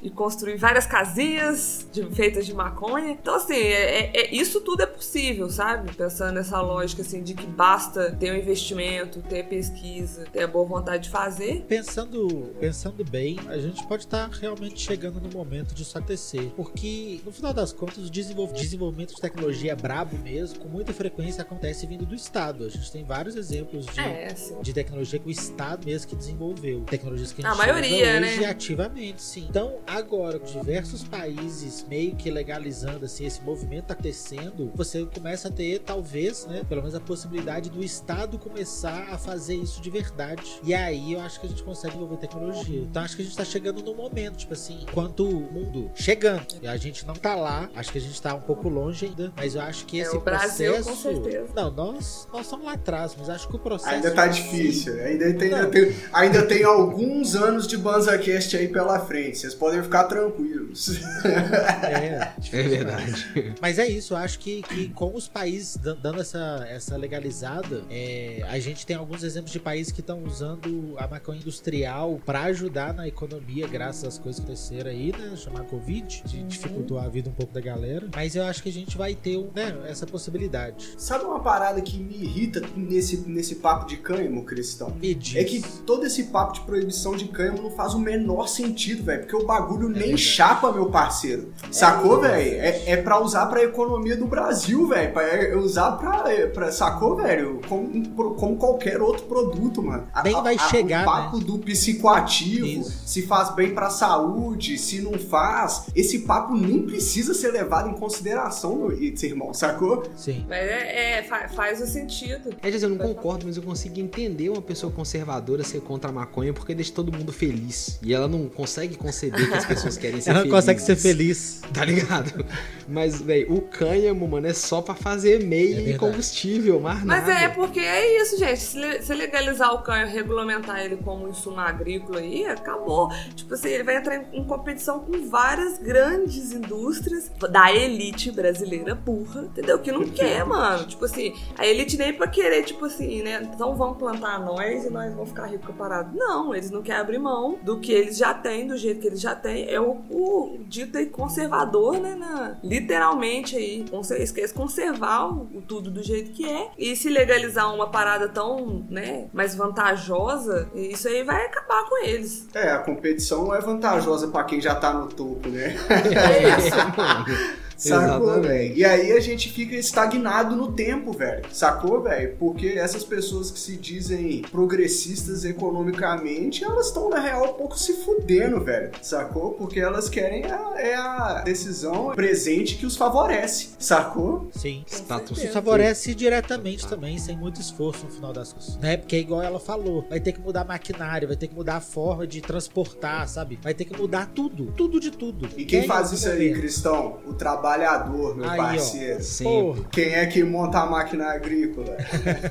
[0.01, 3.11] e construir várias casinhas de- feitas de maconha.
[3.11, 5.91] Então, assim, é, é- é- isso tudo é possível, sabe?
[5.93, 10.65] Pensando nessa lógica, assim, de que basta ter um investimento, ter pesquisa, ter a boa
[10.65, 11.65] vontade de fazer.
[11.67, 16.51] Pensando, pensando bem, a gente pode estar realmente chegando no momento disso acontecer.
[16.55, 21.41] Porque, no final das contas, o desenvol- desenvolvimento de tecnologia brabo mesmo, com muita frequência
[21.41, 22.65] acontece vindo do Estado.
[22.65, 24.61] A gente tem vários exemplos de, É, assim.
[24.61, 26.81] de tecnologia que o Estado mesmo que desenvolveu.
[26.81, 28.45] Tecnologias que a A gente maioria, usa hoje né?
[28.45, 29.45] ativamente, sim.
[29.49, 35.47] Então, agora, com diversos países meio que legalizando assim, esse movimento tá acontecendo, você começa
[35.47, 39.89] a ter, talvez, né, pelo menos a possibilidade do Estado começar a fazer isso de
[39.89, 40.43] verdade.
[40.63, 42.79] E aí eu acho que a gente consegue desenvolver tecnologia.
[42.81, 46.45] Então acho que a gente tá chegando no momento, tipo assim, enquanto o mundo chegando.
[46.61, 49.31] E a gente não tá lá, acho que a gente tá um pouco longe ainda,
[49.35, 50.89] mas eu acho que É, esse Brasil, processo.
[50.89, 51.47] com certeza.
[51.55, 53.93] Não, nós, nós estamos lá atrás, mas acho que o processo.
[53.95, 54.93] Ainda tá difícil.
[55.01, 59.37] Ainda tem, ainda tem, ainda tem alguns anos de BanzaCast aí pela frente.
[59.37, 60.89] Vocês podem ficar tranquilos.
[61.25, 63.53] É, É verdade.
[63.61, 67.83] Mas é isso, eu acho que, que com os países dan- dando essa, essa legalizada,
[67.89, 72.41] é, a gente tem alguns exemplos de países que estão usando a maconha industrial para
[72.43, 75.35] ajudar na economia, graças às coisas que aconteceram aí, né?
[75.35, 78.07] Chamar Covid, de dificultou a vida um pouco da galera.
[78.15, 80.93] Mas eu acho que a gente vai ter um, né, essa possibilidade.
[80.97, 84.91] Sabe uma parada que me irrita nesse, nesse papo de cânhamo, Cristão?
[84.99, 85.35] Me diz.
[85.35, 89.21] É que todo esse papo de proibição de cânhamo não faz o menor sentido, velho.
[89.21, 90.17] Porque o bagulho nem verdade.
[90.17, 91.51] chapa, meu parceiro.
[91.71, 92.29] Sacou, É.
[92.29, 92.61] velho?
[92.61, 95.11] É, é pra usar pra economia do Brasil, velho.
[95.13, 96.71] Pra é usar pra, é, pra.
[96.71, 97.59] Sacou, velho?
[97.67, 100.07] Como, como qualquer outro produto, mano.
[100.13, 103.07] A- Nem a- vai a- chegar, O papo do psicoativo, Isso.
[103.07, 104.42] se faz bem pra saúde,
[104.77, 105.87] se não faz.
[105.95, 110.03] Esse papo nem precisa ser levado em consideração, meu irmão, sacou?
[110.15, 110.45] Sim.
[110.47, 112.49] Mas é, é, fa- faz o sentido.
[112.61, 116.13] É dizer, eu não concordo, mas eu consigo entender uma pessoa conservadora ser contra a
[116.13, 117.99] maconha porque deixa todo mundo feliz.
[118.01, 120.59] E ela não consegue conceber que as pessoas querem ser Ela não felizes.
[120.65, 121.61] consegue ser feliz.
[121.73, 122.45] Tá ligado?
[122.87, 127.27] Mas, velho, o cânhamo, mano, é só pra fazer meio É e combustível, mais Mas
[127.27, 127.39] nada.
[127.39, 128.59] é porque é isso, gente.
[128.59, 133.09] Se, le- se legalizar o canho, regulamentar ele como insumo agrícola aí, acabou.
[133.35, 138.95] Tipo assim, ele vai entrar em, em competição com várias grandes indústrias da elite brasileira
[138.95, 139.79] burra, entendeu?
[139.79, 140.85] Que não quer, mano.
[140.85, 143.41] Tipo assim, a elite nem pra querer, tipo assim, né?
[143.53, 146.13] Então vamos plantar nós e nós vamos ficar ricos parados.
[146.15, 149.21] Não, eles não querem abrir mão do que eles já têm, do jeito que eles
[149.21, 149.69] já têm.
[149.69, 152.15] É o, o dito aí conservador, né?
[152.15, 153.85] na- literalmente aí.
[154.33, 156.69] Querem conservar o, o tudo do jeito que é.
[156.77, 162.47] E se legalizar uma parada tão, né, mais vantajosa, isso aí vai acabar com eles.
[162.53, 165.75] É, a competição é vantajosa pra quem já tá no topo, né?
[165.89, 167.25] É, mano.
[167.89, 168.75] Sacou, velho?
[168.75, 171.43] E aí a gente fica estagnado no tempo, velho.
[171.51, 172.35] Sacou, velho?
[172.39, 177.93] Porque essas pessoas que se dizem progressistas economicamente, elas estão, na real, um pouco se
[177.93, 178.91] fudendo, velho.
[179.01, 179.51] Sacou?
[179.51, 183.69] Porque elas querem a, é a decisão presente que os favorece.
[183.77, 184.49] Sacou?
[184.51, 184.83] Sim.
[184.87, 188.77] Status Isso favorece diretamente também, sem muito esforço no final das contas.
[188.77, 188.97] Né?
[188.97, 191.81] Porque é igual ela falou, vai ter que mudar maquinário, vai ter que mudar a
[191.81, 193.59] forma de transportar, sabe?
[193.61, 195.47] Vai ter que mudar tudo, tudo de tudo.
[195.57, 196.53] E quem Quem faz isso aí?
[196.53, 197.19] Cristão?
[197.25, 197.33] O
[197.77, 198.63] trabalhador, meu Aí, ó.
[198.63, 199.23] parceiro.
[199.23, 199.43] Sim.
[199.43, 201.97] Porra, Quem é que monta a máquina agrícola?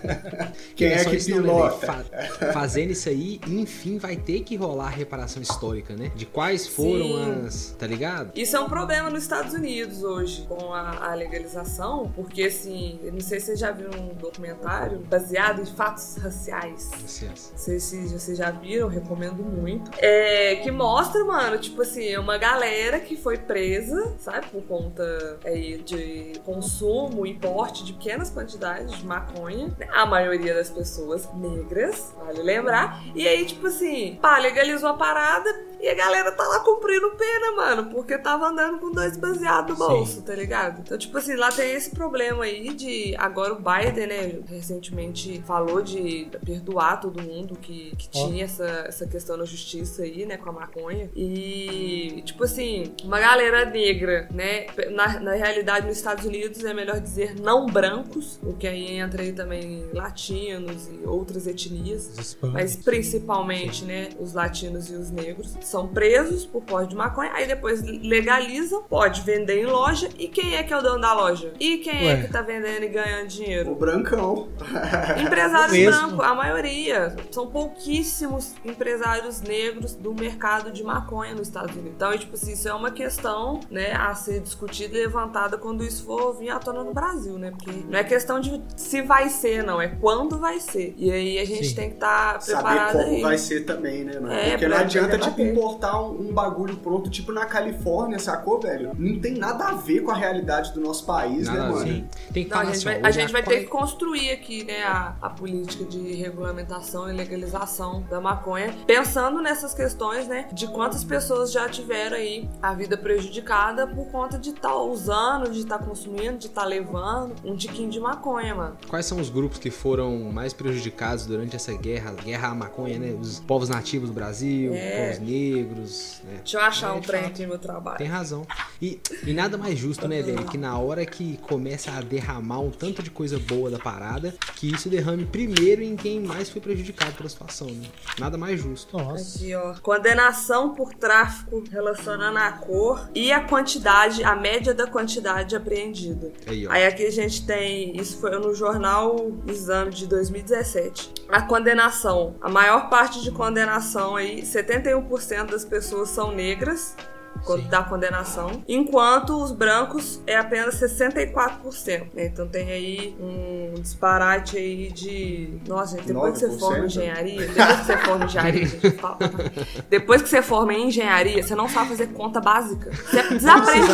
[0.74, 1.86] Quem é que não, né, pilota?
[1.86, 6.10] Fa- fazendo isso aí, enfim, vai ter que rolar a reparação histórica, né?
[6.14, 7.42] De quais foram Sim.
[7.46, 7.76] as.
[7.78, 8.30] Tá ligado?
[8.34, 13.12] Isso é um problema nos Estados Unidos hoje, com a, a legalização, porque assim, eu
[13.12, 16.90] não sei se vocês já viram um documentário baseado em fatos raciais.
[17.00, 17.50] Licença.
[17.52, 19.90] Não sei se vocês já viram, recomendo muito.
[19.98, 25.01] É, que mostra, mano, tipo assim, uma galera que foi presa, sabe, por conta
[25.44, 29.68] aí de consumo e porte de pequenas quantidades de maconha.
[29.78, 29.88] né?
[29.92, 33.03] A maioria das pessoas negras, vale lembrar.
[33.14, 35.50] E aí, tipo assim, pá, legalizou a parada
[35.82, 39.84] e a galera tá lá cumprindo pena, mano, porque tava andando com dois baseados no
[39.84, 39.90] Sim.
[39.90, 40.80] bolso, tá ligado?
[40.80, 43.14] Então, tipo assim, lá tem esse problema aí de.
[43.16, 49.06] Agora o Biden, né, recentemente falou de perdoar todo mundo que, que tinha essa, essa
[49.06, 51.10] questão na justiça aí, né, com a maconha.
[51.16, 57.00] E, tipo assim, uma galera negra, né, na, na realidade nos Estados Unidos é melhor
[57.00, 63.84] dizer não brancos, o que aí entra aí também latinos e outras etnias mas principalmente,
[63.84, 68.82] né, os latinos e os negros são presos por porte de maconha, aí depois legalizam,
[68.82, 71.52] pode vender em loja, e quem é que é o dono da loja?
[71.58, 72.22] E quem é Ué.
[72.22, 73.74] que tá vendendo e ganhando O dinheiro?
[73.74, 74.48] brancão.
[75.20, 77.16] Empresários brancos, a maioria.
[77.30, 81.92] São pouquíssimos empresários negros do mercado de maconha nos Estados Unidos.
[81.96, 86.04] Então, tipo assim, isso é uma questão, né, a ser discutida e levantada quando isso
[86.04, 87.50] for vir à tona no Brasil, né?
[87.50, 90.94] Porque não é questão de se vai ser, não, é quando vai ser.
[90.96, 91.74] E aí a gente Sim.
[91.74, 93.22] tem que estar Saber preparado como aí.
[93.22, 94.32] vai ser também, né, mano?
[94.32, 95.42] É, Porque não adianta, tipo.
[95.62, 98.92] Importar um, um bagulho pronto, tipo na Califórnia, sacou, velho?
[98.98, 101.84] Não tem nada a ver com a realidade do nosso país, Nada né, mano?
[101.84, 102.04] ver.
[102.32, 104.64] Tem que Não, a gente assim, vai, a gente vai quali- ter que construir aqui,
[104.64, 110.66] né, a, a política de regulamentação e legalização da maconha, pensando nessas questões, né, de
[110.68, 115.78] quantas pessoas já tiveram aí a vida prejudicada por conta de estar usando, de estar
[115.78, 118.76] consumindo, de estar levando um tiquinho de maconha, mano.
[118.88, 123.16] Quais são os grupos que foram mais prejudicados durante essa guerra, guerra à maconha, né?
[123.20, 125.02] Os povos nativos do Brasil, É.
[125.12, 126.38] povos negros, né?
[126.38, 127.98] Deixa eu achar É, um trem aqui no meu trabalho.
[127.98, 128.46] Tem razão.
[128.80, 130.44] E, e nada mais justo, né, velho?
[130.46, 134.72] Que na hora que começa a derramar um tanto de coisa boa da parada, que
[134.72, 137.86] isso derrame primeiro em quem mais foi prejudicado pela situação, né?
[138.18, 138.96] Nada mais justo.
[138.96, 139.38] Nossa.
[139.38, 139.74] Aqui, ó.
[139.80, 146.32] Condenação por tráfico relacionando a cor e a quantidade, a média da quantidade apreendida.
[146.46, 146.70] Aí, ó.
[146.70, 151.12] Aí aqui a gente tem, isso foi no jornal Exame de 2017.
[151.28, 156.97] A condenação, a maior parte de condenação aí, 71% das pessoas são negras.
[157.44, 157.66] Sim.
[157.68, 162.06] dá condenação, enquanto os brancos é apenas 64%.
[162.14, 162.26] né?
[162.26, 165.58] Então tem aí um disparate aí de.
[165.66, 166.58] Nossa, gente, depois que você 9%?
[166.60, 169.18] forma em engenharia, depois que você forma em engenharia, gente, fala-
[169.90, 172.90] depois que você forma em engenharia, você não sabe fazer conta básica.
[172.92, 173.88] Você desaprende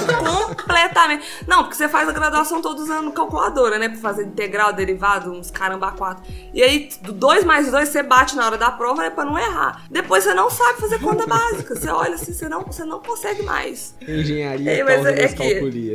[0.57, 1.27] completamente.
[1.47, 3.89] Não, porque você faz a graduação toda usando calculadora, né?
[3.89, 6.23] Pra fazer integral, derivado, uns caramba quatro.
[6.53, 9.11] E aí, do 2 mais 2, você bate na hora da prova, né?
[9.11, 9.85] Pra não errar.
[9.91, 11.75] Depois você não sabe fazer conta básica.
[11.75, 13.95] Você olha assim, você não, você não consegue mais.
[14.07, 15.95] Engenharia É, mas é das que- calculia.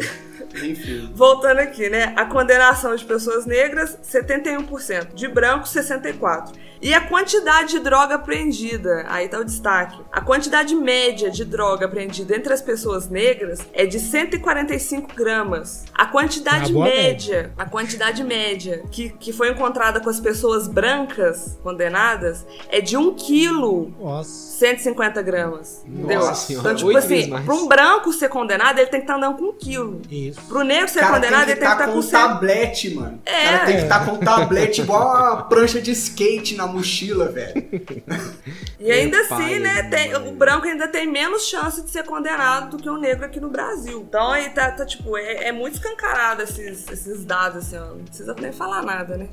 [0.55, 1.11] Enfim.
[1.15, 2.13] Voltando aqui, né?
[2.15, 5.13] A condenação de pessoas negras, 71%.
[5.15, 6.51] De brancos, 64%.
[6.79, 9.97] E a quantidade de droga apreendida, aí tá o destaque.
[10.11, 15.85] A quantidade média de droga apreendida entre as pessoas negras é de 145 gramas.
[15.93, 21.57] A quantidade boa média, a quantidade média que, que foi encontrada com as pessoas brancas
[21.63, 24.29] condenadas é de 1 quilo Nossa.
[24.59, 25.83] 150 gramas.
[25.87, 26.19] entendeu?
[26.19, 27.45] Nossa senhora, Então, tipo assim, mais.
[27.45, 30.01] pra um branco ser condenado, ele tem que estar andando com um quilo.
[30.09, 30.41] Isso.
[30.47, 32.09] Pro negro ser O cara condenado, tem ele tem que estar estar com com um
[32.09, 33.17] tablete, mano.
[33.25, 33.43] O É.
[33.45, 37.53] cara tem que estar com um tablete igual uma prancha de skate na mochila, velho.
[38.79, 42.03] E ainda Meu assim, pai, né, tem- o branco ainda tem menos chance de ser
[42.03, 44.05] condenado do que o negro aqui no Brasil.
[44.07, 47.93] Então aí tá, tá, tipo, é, é muito escancarado esses, esses dados, assim, ó.
[47.95, 49.27] Não precisa nem falar nada, né?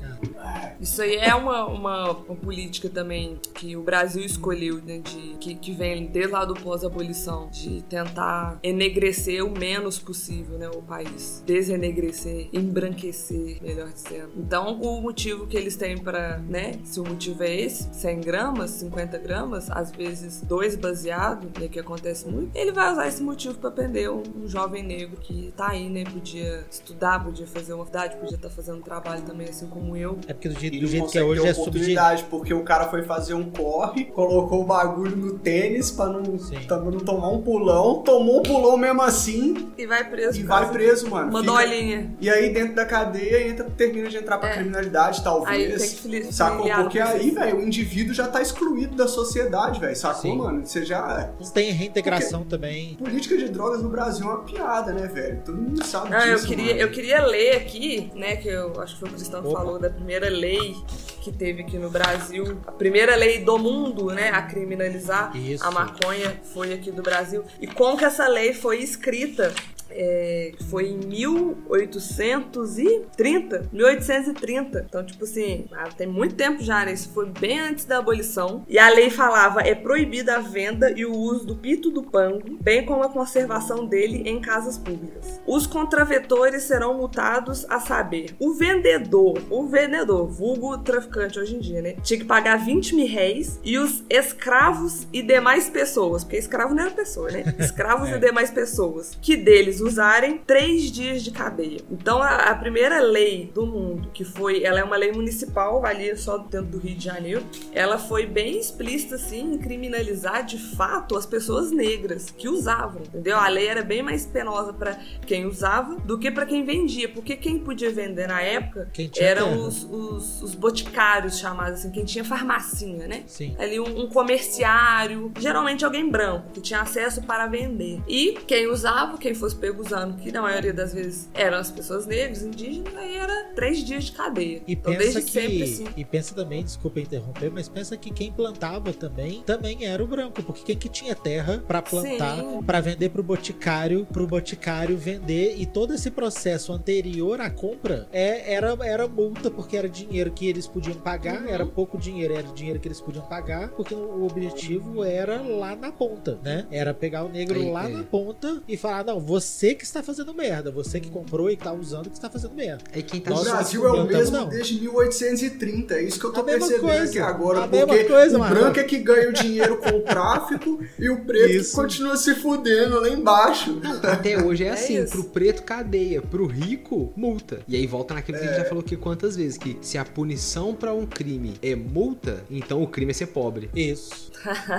[0.79, 5.55] Isso aí é uma, uma, uma política também que o Brasil escolheu, né, de, que,
[5.55, 11.43] que vem desde lá do pós-abolição, de tentar enegrecer o menos possível, né, o país.
[11.45, 14.31] Desenegrecer, embranquecer, melhor dizendo.
[14.35, 18.71] Então, o motivo que eles têm para, né, se o motivo é esse, 100 gramas,
[18.71, 23.55] 50 gramas, às vezes dois baseado, né, que acontece muito, ele vai usar esse motivo
[23.55, 27.85] para prender um, um jovem negro que tá aí, né, podia estudar, podia fazer uma
[27.85, 30.17] faculdade, podia estar fazendo um trabalho também, assim como eu.
[30.27, 31.61] É porque do jeito, do jeito que é hoje é subjetivo.
[31.61, 36.23] oportunidade, porque o cara foi fazer um corre, colocou o bagulho no tênis pra não,
[36.67, 37.70] pra não tomar um pulão,
[38.03, 40.39] tomou um pulão mesmo assim E vai preso.
[40.39, 41.29] e vai preso, mano.
[41.29, 42.11] Uma Fica- dolinha.
[42.19, 44.53] E aí dentro da cadeia entra, termina de entrar pra É.
[44.53, 45.81] criminalidade, Aí talvez.
[45.81, 46.69] tem que fili- Sacou?
[46.69, 49.95] Porque aí, velho, o indivíduo já tá excluído da sociedade, velho.
[49.95, 50.37] Sacou, Sim.
[50.37, 50.65] mano?
[50.65, 51.29] Você já.
[51.53, 52.95] Tem reintegração também.
[52.95, 55.41] Política de drogas no Brasil é uma piada, né, velho?
[55.45, 56.47] Todo mundo sabe Ah, eu disso.
[56.47, 56.79] queria, mano.
[56.79, 59.59] eu queria ler aqui, né, que eu acho que foi o Cristão que Opa.
[59.59, 60.75] falou da primeira lei
[61.21, 62.57] que teve aqui no Brasil.
[62.65, 65.63] A primeira lei do mundo, né, a criminalizar Isso.
[65.63, 67.43] a maconha foi aqui do Brasil.
[67.61, 69.53] E como que essa lei foi escrita?
[69.93, 74.85] É, foi em 1830, 1830.
[74.87, 76.93] Então, tipo assim, ah, tem muito tempo já, né?
[76.93, 78.65] Isso foi bem antes da abolição.
[78.67, 82.57] E a lei falava: é proibida a venda e o uso do pito do pango,
[82.61, 85.39] bem como a conservação dele em casas públicas.
[85.45, 91.81] Os contravetores serão multados a saber, o vendedor, o vendedor, vulgo traficante hoje em dia,
[91.81, 91.95] né?
[92.03, 96.83] Tinha que pagar 20 mil réis e os escravos e demais pessoas, porque escravo não
[96.83, 97.43] era pessoa, né?
[97.59, 98.15] Escravos É.
[98.15, 101.81] e demais pessoas que deles usarem três dias de cadeia.
[101.89, 106.15] Então a, a primeira lei do mundo, que foi, ela é uma lei municipal, ali
[106.17, 111.15] só dentro do Rio de Janeiro, ela foi bem explícita assim em criminalizar de fato
[111.17, 113.37] as pessoas negras que usavam, entendeu?
[113.37, 117.35] A lei era bem mais penosa para quem usava do que para quem vendia, porque
[117.35, 123.07] quem podia vender na época eram os, os, os boticários chamados assim, quem tinha farmacinha,
[123.07, 123.23] né?
[123.27, 123.55] Sim.
[123.59, 128.01] ali um, um comerciário, geralmente alguém branco, que tinha acesso para vender.
[128.07, 132.05] E quem usava, quem fosse pego usando, que na maioria das vezes eram as pessoas
[132.05, 134.61] negras, indígenas, aí era três dias de cadeia.
[134.67, 135.31] E então, pensa desde que.
[135.31, 135.85] sempre assim.
[135.95, 140.41] E pensa também, desculpa interromper, mas pensa que quem plantava também também era o branco,
[140.43, 145.65] porque quem que tinha terra pra plantar, pra vender pro boticário, pro boticário vender e
[145.65, 150.65] todo esse processo anterior à compra é, era era multa porque era dinheiro que eles
[150.67, 151.47] podiam pagar, Uhum.
[151.49, 155.91] era pouco dinheiro, era dinheiro que eles podiam pagar, porque o objetivo era lá na
[155.91, 156.65] ponta, né?
[156.71, 157.93] Era pegar o negro Aí, lá é.
[157.93, 161.71] na ponta e falar: "Não, você que está fazendo merda, você que comprou e tá
[161.71, 162.83] usando que está fazendo merda".
[162.93, 164.49] Aí quem tá O Brasil é o mesmo não.
[164.49, 167.63] desde 1830, é isso que eu tô percebendo coisa, aqui agora.
[167.63, 168.55] a mesma porque coisa, o mano.
[168.55, 171.75] branco é que ganha o dinheiro com o tráfico e o preto que Isso.
[171.75, 173.79] continua se fudendo lá embaixo.
[174.03, 175.11] Até hoje é É assim, isso.
[175.11, 177.61] pro preto cadeia, pro rico multa.
[177.67, 180.05] E aí volta naquilo que a gente já falou aqui quantas vezes, que se a
[180.05, 184.31] punição pra um crime é multa, então o crime é ser pobre, Isso.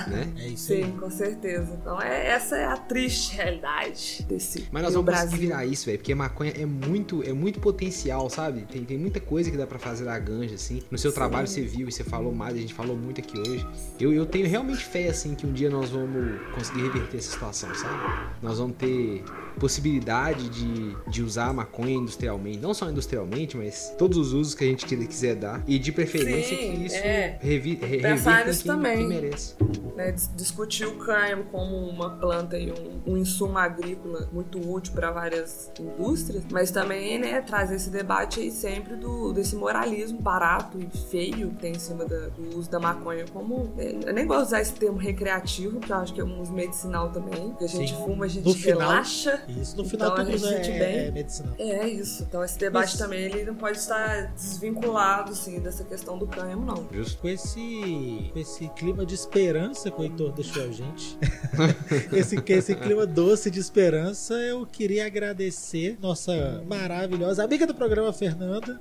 [0.09, 0.33] né?
[0.43, 0.85] É isso aí.
[0.85, 1.79] Sim, com certeza.
[1.81, 5.49] Então é, essa é a triste realidade desse Mas nós vamos conseguir Brasil.
[5.49, 8.63] virar isso, velho, porque maconha é muito, é muito potencial, sabe?
[8.63, 10.83] Tem, tem muita coisa que dá pra fazer da ganja, assim.
[10.91, 11.17] No seu Sim.
[11.17, 13.67] trabalho você viu e você falou mais, a gente falou muito aqui hoje.
[14.01, 17.75] Eu, eu tenho realmente fé, assim, que um dia nós vamos conseguir reverter essa situação,
[17.75, 17.95] sabe?
[18.41, 19.23] Nós vamos ter
[19.59, 24.65] possibilidade de, de usar a maconha industrialmente, não só industrialmente, mas todos os usos que
[24.65, 25.63] a gente quiser dar.
[25.67, 27.39] E de preferência Sim, que isso é.
[27.41, 28.97] revi, re, nisso quem, também.
[28.97, 29.55] quem merece.
[29.97, 34.93] Né, dis- discutir o cânhamo como uma planta e um, um insumo agrícola muito útil
[34.95, 40.79] para várias indústrias, mas também né, trazer esse debate aí sempre do, desse moralismo barato
[40.79, 43.73] e feio que tem em cima da- do uso da maconha como.
[43.77, 46.41] né, Eu nem gosto de usar esse termo recreativo, que eu acho que é um
[46.41, 47.53] uso medicinal também.
[47.59, 48.05] Que a gente Sim.
[48.05, 49.43] fuma, a gente No final- relaxa.
[49.49, 50.99] Isso, no final Então, a tudo gente é, bem.
[51.07, 51.55] é medicinal.
[51.59, 52.23] É isso.
[52.25, 52.99] Então esse debate Isso.
[52.99, 56.87] também ele não pode estar desvinculado assim, dessa questão do cânhamo, não.
[56.93, 57.19] Justo.
[57.21, 61.19] Com esse, com esse clima de esperança que o Heitor deixou a gente,
[62.13, 68.79] esse, esse clima doce de esperança, eu queria agradecer nossa maravilhosa amiga do programa, Fernanda,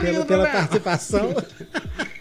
[0.00, 0.50] pela, do pela programa.
[0.50, 1.34] participação.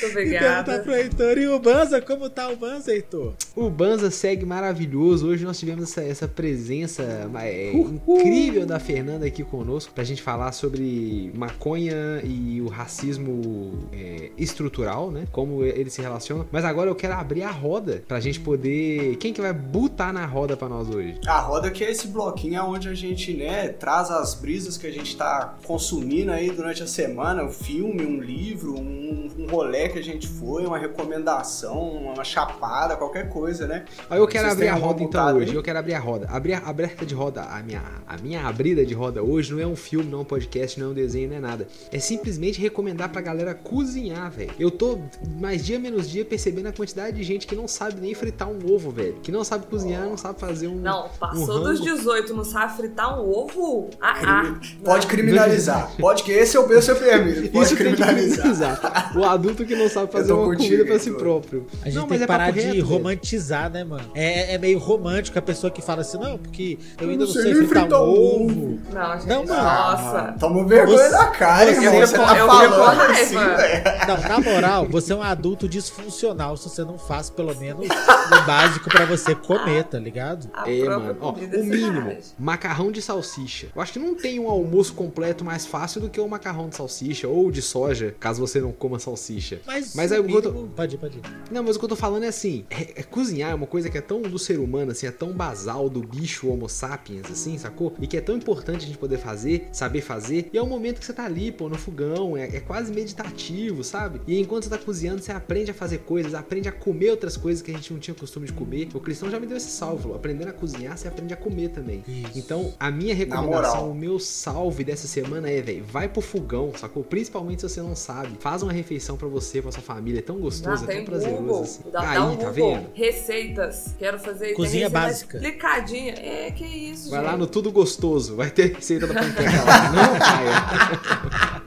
[0.00, 0.78] Perguntar obrigada.
[0.80, 1.38] pro Heitor.
[1.38, 3.34] E o Banza, como tá o Banza, Heitor?
[3.56, 5.28] O Banza segue maravilhoso.
[5.28, 10.52] Hoje nós tivemos essa, essa presença é, incrível da Fernanda aqui conosco pra gente falar
[10.52, 15.26] sobre maconha e o racismo é, estrutural, né?
[15.32, 16.46] Como ele se relaciona.
[16.52, 19.16] Mas agora eu quero abrir a roda pra gente poder.
[19.16, 21.18] Quem que vai botar na roda pra nós hoje?
[21.26, 24.90] A roda que é esse bloquinho onde a gente, né, traz as brisas que a
[24.90, 29.98] gente tá consumindo aí durante a semana, um filme, um livro, um, um rolê que
[29.98, 31.78] a gente foi, uma recomendação,
[32.12, 33.84] uma chapada, qualquer coisa, né?
[34.08, 35.50] Aí eu quero Vocês abrir a roda então hoje.
[35.50, 35.54] aí?
[35.56, 36.26] Eu quero abrir a roda.
[36.30, 39.66] Abrir a aberta de roda, a minha, a minha abrida de roda hoje não é
[39.66, 41.68] um filme, não é um podcast, não é um desenho, não é nada.
[41.92, 44.52] É simplesmente recomendar pra galera cozinhar, velho.
[44.58, 44.98] Eu tô
[45.38, 48.58] mais dia menos dia percebendo a quantidade de gente que não sabe nem fritar um
[48.72, 49.14] ovo, velho.
[49.22, 50.76] Que não sabe cozinhar, não sabe fazer um.
[50.76, 51.96] Não, um passou dos rango.
[51.96, 53.90] 18, não sabe fritar um ovo?
[54.00, 54.60] Ah, ah.
[54.84, 55.92] Pode criminalizar.
[55.98, 57.50] Pode que esse é o meu seu permito.
[57.50, 58.78] Pode Isso tem que criminalizar.
[58.78, 59.12] criminalizar.
[59.16, 61.66] O adulto que não sabe fazer uma contigo, comida pra si próprio.
[61.82, 64.10] A gente não, tem que é parar papo de reto, romantizar, né, mano?
[64.14, 67.54] É, é meio romântico a pessoa que fala assim, não, porque eu ainda não sei
[67.54, 68.78] fritar um fritar um ovo.
[68.92, 69.26] Não, gente.
[69.28, 69.62] Não, mano.
[69.62, 70.34] Nossa.
[70.40, 71.94] Toma vergonha Você- na cara, você- irmão.
[72.00, 73.84] eu Você tá falando assim, velho.
[74.08, 78.46] Não, na moral, você é um adulto disfuncional se você não faz pelo menos o
[78.46, 80.48] básico pra você comer, tá ligado?
[80.54, 81.16] A É, mano.
[81.20, 83.68] Ó, é o mínimo, macarrão de salsicha.
[83.74, 86.76] Eu acho que não tem um almoço completo mais fácil do que o macarrão de
[86.76, 89.57] salsicha ou de soja, caso você não coma salsicha.
[89.66, 91.22] Mas, Mas aí que eu tô- Pode ir, pode ir.
[91.50, 93.88] Não, mas o que eu tô falando é assim, é- é cozinhar é uma coisa
[93.90, 97.56] que é tão do ser humano, assim, é tão basal do bicho homo sapiens, assim,
[97.58, 97.94] sacou?
[98.00, 100.48] E que é tão importante a gente poder fazer, saber fazer.
[100.52, 103.82] E é o momento que você tá ali, pô, no fogão, é, é quase meditativo,
[103.84, 104.20] sabe?
[104.26, 107.62] E enquanto você tá cozinhando, você aprende a fazer coisas, aprende a comer outras coisas
[107.62, 108.88] que a gente não tinha costume de comer.
[108.94, 111.68] O cristão já me deu esse salve, falou, aprendendo a cozinhar, você aprende a comer
[111.70, 112.04] também.
[112.06, 112.38] Isso.
[112.38, 117.02] Então, a minha recomendação, o meu salve dessa semana é, velho, vai pro fogão, sacou?
[117.02, 118.36] Principalmente se você não sabe.
[118.40, 120.18] Faz uma refeição pra você, pra sua família.
[120.18, 121.62] É tão gostoso, Ah, é tão prazeroso Google.
[121.62, 121.82] assim.
[121.90, 122.74] Dá, dá Aí, um tá Google.
[122.76, 122.90] vendo?
[122.94, 123.94] Receitas.
[123.98, 124.52] Quero fazer.
[124.54, 125.36] Cozinha receita básica.
[125.38, 126.14] Explicadinha.
[126.14, 127.30] É, que isso, Vai gente.
[127.30, 129.92] lá no Tudo Gostoso, vai ter receita da panqueca lá.
[129.92, 131.62] Não caia.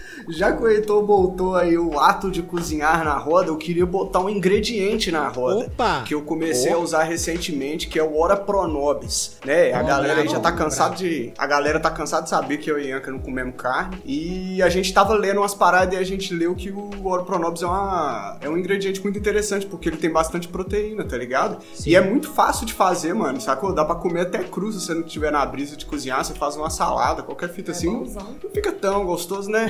[0.28, 4.20] Já que o Heitor botou aí o ato de cozinhar na roda, eu queria botar
[4.20, 5.66] um ingrediente na roda.
[5.66, 6.02] Opa!
[6.04, 6.76] Que eu comecei Ó.
[6.76, 9.72] a usar recentemente, que é o Ora Pronobis, né?
[9.72, 11.32] A galera aí já tá cansada de.
[11.38, 13.98] A galera tá cansada de saber que eu e Ianca não comemos carne.
[14.04, 17.62] E a gente tava lendo umas paradas e a gente leu que o Ora Pronobis
[17.62, 21.58] é, uma, é um ingrediente muito interessante, porque ele tem bastante proteína, tá ligado?
[21.74, 21.90] Sim.
[21.90, 23.72] E é muito fácil de fazer, mano, sacou?
[23.72, 26.56] Dá pra comer até cru se você não tiver na brisa de cozinhar, você faz
[26.56, 27.92] uma salada, qualquer fita É assim.
[27.92, 28.34] bonzão.
[28.42, 29.66] Não fica tão gostoso, né?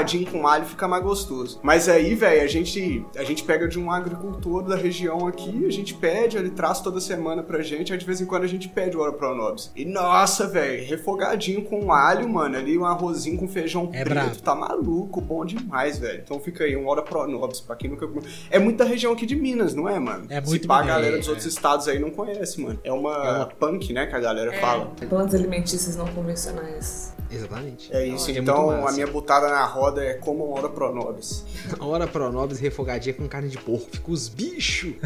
[0.00, 1.60] Refogadinho com alho fica mais gostoso.
[1.62, 5.70] Mas aí, velho, a gente, a gente pega de um agricultor da região aqui, a
[5.70, 8.68] gente pede, ele traz toda semana pra gente, aí de vez em quando a gente
[8.68, 9.70] pede o Ora Pronobis.
[9.76, 14.36] E nossa, velho, refogadinho com alho, mano, ali um arrozinho com feijão É preto, brabo.
[14.42, 16.22] tá maluco, bom demais, velho.
[16.24, 18.08] Então fica aí um Ora Pronobis, pra quem nunca.
[18.50, 20.26] É muita região aqui de Minas, não é, mano?
[20.30, 21.30] É muito Se pá, a galera dos é.
[21.30, 22.78] outros estados aí não conhece, mano.
[22.82, 24.86] É uma, É uma- punk, né, que a galera É, fala.
[25.08, 27.14] plantas alimentícias não convencionais.
[27.30, 27.94] Exatamente.
[27.94, 28.88] É isso, É muito então massa.
[28.88, 31.44] a minha botada na roda é como um Ora Pronobis.
[31.78, 33.88] Hora Pronobis refogadinha com carne de porco.
[33.90, 34.94] Fica os bichos.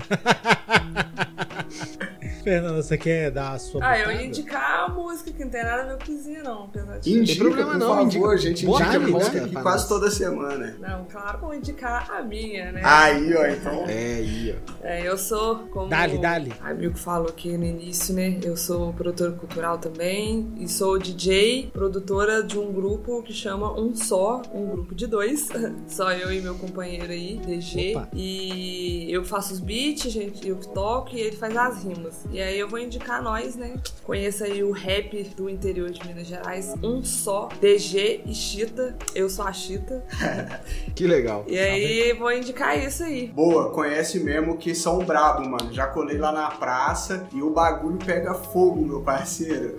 [2.44, 4.22] Fernanda, você quer dar a sua Ah, eu botada?
[4.22, 6.64] ia indicar a música que não tem nada a ver com cozinha, não.
[6.64, 7.12] Apesar de.
[7.18, 10.76] Indica, problema por não, favor, indica- a gente indica ali, música né, quase toda semana.
[10.78, 12.80] Não, claro que eu vou indicar a minha, né?
[12.84, 13.84] Aí, ó, então.
[13.88, 14.86] É aí, ó.
[14.86, 16.52] É, eu sou, como Dale, dale.
[16.60, 18.38] a Milk falou aqui no início, né?
[18.42, 23.94] Eu sou produtora cultural também e sou DJ, produtora de um grupo que chama Um
[23.94, 25.48] Só, um grupo de dois.
[25.88, 27.92] Só eu e meu companheiro aí, DG.
[27.96, 28.08] Opa.
[28.14, 32.24] E eu faço os beats, gente, eu que toco e ele faz as rimas.
[32.34, 33.76] E aí eu vou indicar nós, né?
[34.02, 38.96] Conheça aí o rap do interior de Minas Gerais, Um Só, DG e Chita.
[39.14, 40.04] Eu sou a Chita.
[40.96, 41.44] Que legal.
[41.46, 43.28] E aí vou indicar isso aí.
[43.28, 45.72] Boa, conhece mesmo que são brabo, mano.
[45.72, 49.76] Já colei lá na praça e o bagulho pega fogo, meu parceiro.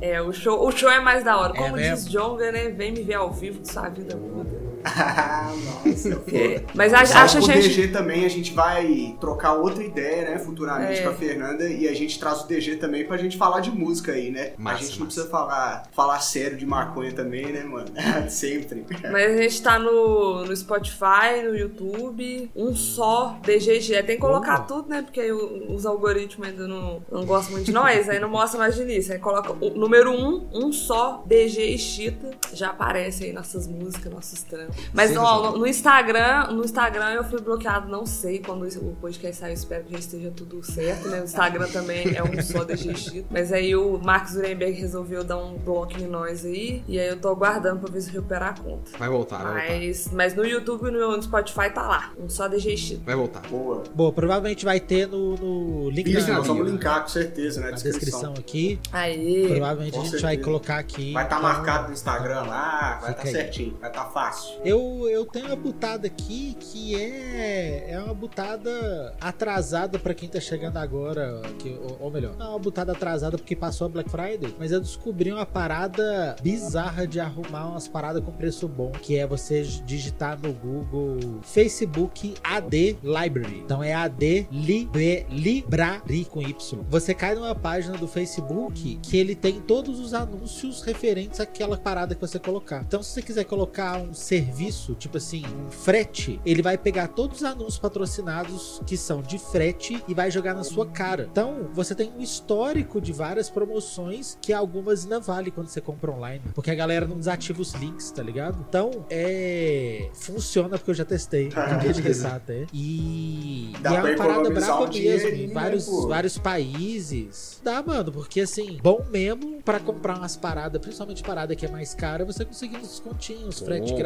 [0.00, 1.52] É, o show, o show é mais da hora.
[1.54, 2.10] É Como diz mesmo?
[2.10, 2.68] Jonga, né?
[2.70, 4.71] Vem me ver ao vivo que sua vida muda.
[5.84, 6.62] Nossa, É.
[6.74, 7.68] Mas acho, acho a gente.
[7.68, 11.02] DG também a gente vai trocar outra ideia, né, futuramente É.
[11.02, 14.12] com a Fernanda e a gente traz o DG também pra gente falar de música
[14.12, 14.52] aí, né?
[14.58, 15.20] Massa, a gente não massa.
[15.20, 17.88] precisa falar, falar sério de maconha também, né, mano?
[18.28, 18.84] Sempre.
[19.10, 24.02] Mas a gente tá no, no Spotify, no YouTube, um só DGG.
[24.02, 24.64] Tem que colocar Oh.
[24.66, 25.02] tudo, né?
[25.02, 28.82] Porque os algoritmos ainda não, não gostam muito de nós, aí não mostra mais de
[28.82, 29.12] início.
[29.12, 32.30] Aí coloca o número um, um só, DG e Chita.
[32.52, 34.71] Já aparece aí nossas músicas, nossos trampos.
[34.92, 39.36] Mas ó, no, no Instagram, no Instagram eu fui bloqueado, não sei quando o podcast
[39.36, 41.20] sair, eu espero que já esteja tudo certo, né?
[41.20, 43.26] O Instagram também é um só digestivo.
[43.30, 47.20] Mas aí o Mark Zuckerberg resolveu dar um bloco em nós aí, e aí eu
[47.20, 48.96] tô aguardando pra ver se recuperar a conta.
[48.98, 49.78] Vai voltar, vai voltar.
[49.78, 53.02] Mas, mas no YouTube e no Spotify tá lá, um só digestivo.
[53.04, 53.42] Vai voltar.
[53.48, 53.82] Boa.
[53.94, 57.60] Bom, provavelmente vai ter no, no link Isso, na, nós vamos na linkar com certeza
[57.60, 58.34] na descrição descrição.
[58.34, 58.78] aqui.
[58.92, 59.46] Aí.
[59.48, 60.44] Provavelmente com a gente vai certeza.
[60.44, 61.12] colocar aqui.
[61.12, 63.32] Vai estar então, marcado no Instagram lá, vai estar aí.
[63.32, 64.60] certinho, vai estar fácil.
[64.64, 70.40] Eu, eu tenho uma butada aqui que é é uma butada atrasada pra quem tá
[70.40, 74.54] chegando agora, que, ou, ou melhor, é uma butada atrasada porque passou a Black Friday,
[74.58, 79.26] mas eu descobri uma parada bizarra de arrumar umas paradas com preço bom, que é
[79.26, 83.58] você digitar no Google Facebook AD Library.
[83.64, 86.84] Então é AD Libre, Library com Y.
[86.88, 92.14] Você cai numa página do Facebook que ele tem todos os anúncios referentes àquela parada
[92.14, 92.82] que você colocar.
[92.86, 94.51] Então, se você quiser colocar um serviço,
[94.98, 100.02] tipo assim, um frete, ele vai pegar todos os anúncios patrocinados que são de frete
[100.06, 101.28] e vai jogar na sua cara.
[101.30, 106.10] Então, você tem um histórico de várias promoções que algumas ainda vale quando você compra
[106.10, 108.64] online, porque a galera não desativa os links, tá ligado?
[108.68, 110.08] Então, é.
[110.14, 111.48] Funciona porque eu já testei.
[111.48, 112.66] Acabei de testar até.
[112.72, 115.28] E, Dá e é uma parada braba um mesmo.
[115.28, 116.08] Em né, vários, pô?
[116.08, 117.60] vários países.
[117.62, 121.94] Dá, mano, porque assim, bom mesmo pra comprar umas paradas, principalmente parada que é mais
[121.94, 123.98] cara, você conseguir uns descontinhos, frete Bom.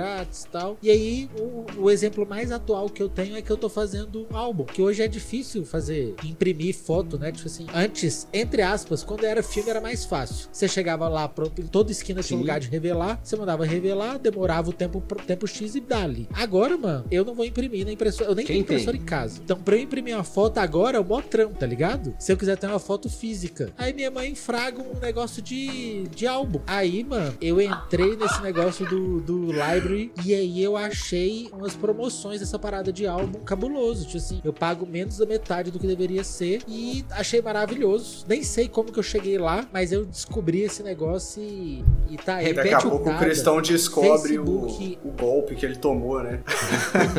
[0.44, 0.78] E tal.
[0.82, 4.26] E aí, o, o exemplo mais atual que eu tenho é que eu tô fazendo
[4.30, 7.32] um álbum, que hoje é difícil fazer, imprimir foto, né?
[7.32, 10.48] Tipo assim, antes, entre aspas, quando era filme era mais fácil.
[10.52, 14.72] Você chegava lá, em toda esquina tinha lugar de revelar, você mandava revelar, demorava o
[14.72, 16.28] tempo, tempo X e dali.
[16.32, 19.40] Agora, mano, eu não vou imprimir na impressora, eu nem Quem tenho impressora em casa.
[19.42, 22.14] Então, pra eu imprimir uma foto agora é o mó trampo, tá ligado?
[22.18, 23.72] Se eu quiser ter uma foto física.
[23.76, 26.60] Aí minha mãe fraga um negócio de, de álbum.
[26.66, 32.40] Aí, mano, eu entrei nesse negócio do, do library e aí eu achei umas promoções
[32.40, 34.06] dessa parada de álbum cabuloso.
[34.06, 38.24] Tipo assim, eu pago menos da metade do que deveria ser e achei maravilhoso.
[38.28, 42.36] Nem sei como que eu cheguei lá, mas eu descobri esse negócio e, e tá
[42.36, 42.54] aí.
[42.54, 43.18] Daqui a pouco o.
[43.18, 44.98] Cristão descobre o, Facebook.
[45.04, 46.40] o golpe que ele tomou, né?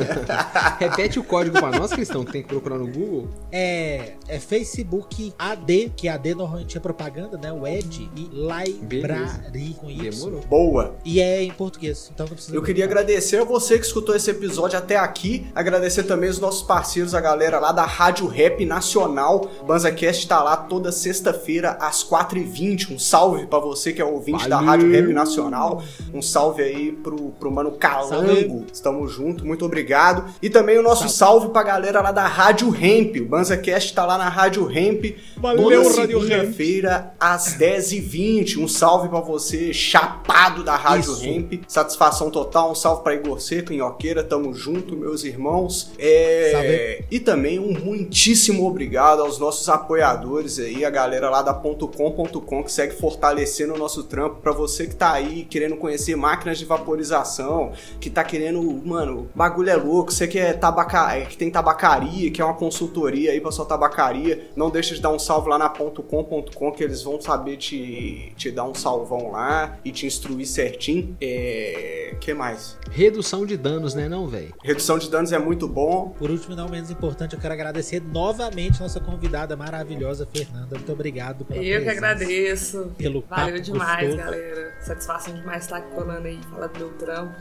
[0.80, 3.30] Repete o código pra nós, Cristão, que tem que procurar no Google.
[3.52, 7.52] É, é Facebook AD, que AD normalmente é propaganda, né?
[7.52, 10.10] O Ed e Library com Y.
[10.10, 10.42] Demorou.
[10.42, 10.96] Boa.
[11.04, 12.56] E é em português, então não precisa.
[12.56, 15.46] Eu queria agradecer a você que escutou esse episódio até aqui.
[15.54, 19.50] Agradecer também os nossos parceiros, a galera lá da Rádio Rap Nacional.
[19.62, 22.92] O BanzaCast tá lá toda sexta-feira às 4h20.
[22.92, 24.72] Um salve pra você que é ouvinte da Valeu.
[24.72, 25.84] Rádio Rap Nacional.
[26.14, 28.26] Um salve aí pro, pro Mano Calango.
[28.26, 28.66] Salve.
[28.72, 30.26] Estamos juntos, muito obrigado.
[30.42, 33.18] E também o nosso salve, pra galera lá da Rádio Hemp.
[33.18, 35.18] O BanzaCast tá lá na Rádio Hemp.
[35.36, 38.58] Valeu, toda segunda-feira às 10h20.
[38.58, 41.26] Um salve pra você, chapado da Rádio Isso.
[41.26, 41.64] Hemp.
[41.68, 42.74] Satisfação total.
[42.82, 44.24] Salve pra Igor Seco, Inhoqueira.
[44.24, 45.92] Tamo junto, meus irmãos.
[46.00, 47.04] É.
[47.10, 52.72] E também um muitíssimo obrigado aos nossos apoiadores aí, a galera lá da .com.com que
[52.72, 54.42] segue fortalecendo o nosso trampo.
[54.42, 59.70] Pra você que tá aí querendo conhecer máquinas de vaporização, que tá querendo, mano, bagulho
[59.70, 63.42] é louco, você que é tabaca, é, que tem tabacaria, que é uma consultoria aí
[63.42, 67.20] pra sua tabacaria, não deixa de dar um salve lá na .com.com que eles vão
[67.20, 71.16] saber te, te dar um salvão lá e te instruir certinho.
[71.22, 72.67] É, que mais?
[72.92, 74.54] Redução de danos, né, não, velho?
[74.64, 76.14] Redução de danos é muito bom.
[76.18, 80.76] Por último, e não menos importante, eu quero agradecer novamente nossa convidada maravilhosa, Fernanda.
[80.76, 82.92] Muito obrigado pela Eu que presença, agradeço.
[82.98, 84.18] Pelo Valeu demais, gostoso.
[84.18, 84.74] galera.
[84.82, 87.34] Satisfação demais estar aqui colando aí, falar do meu trampo.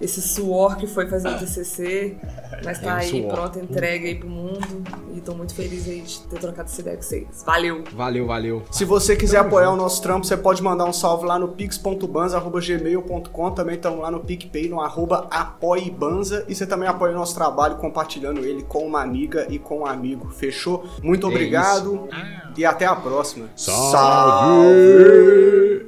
[0.00, 2.16] Esse suor que foi fazer o TCC,
[2.64, 3.32] mas tá É um aí suor.
[3.34, 4.82] pronto, entregue aí pro mundo.
[5.14, 7.42] E tô muito feliz aí de ter trocado essa ideia com vocês.
[7.44, 7.82] Valeu!
[7.94, 8.62] Valeu, valeu.
[8.70, 13.50] Se você quiser apoiar o nosso trampo, você pode mandar um salve lá no pix.banza.gmail.com.
[13.52, 16.44] Também estamos lá no PicPay, no arroba apoiebanza.
[16.48, 19.86] E você também apoia o nosso trabalho compartilhando ele com uma amiga e com um
[19.86, 20.30] amigo.
[20.30, 20.84] Fechou?
[21.02, 22.50] Muito É obrigado Ah.
[22.56, 23.48] e até a próxima.
[23.56, 24.78] Salve!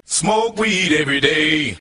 [0.06, 1.76] Smoke weed every day.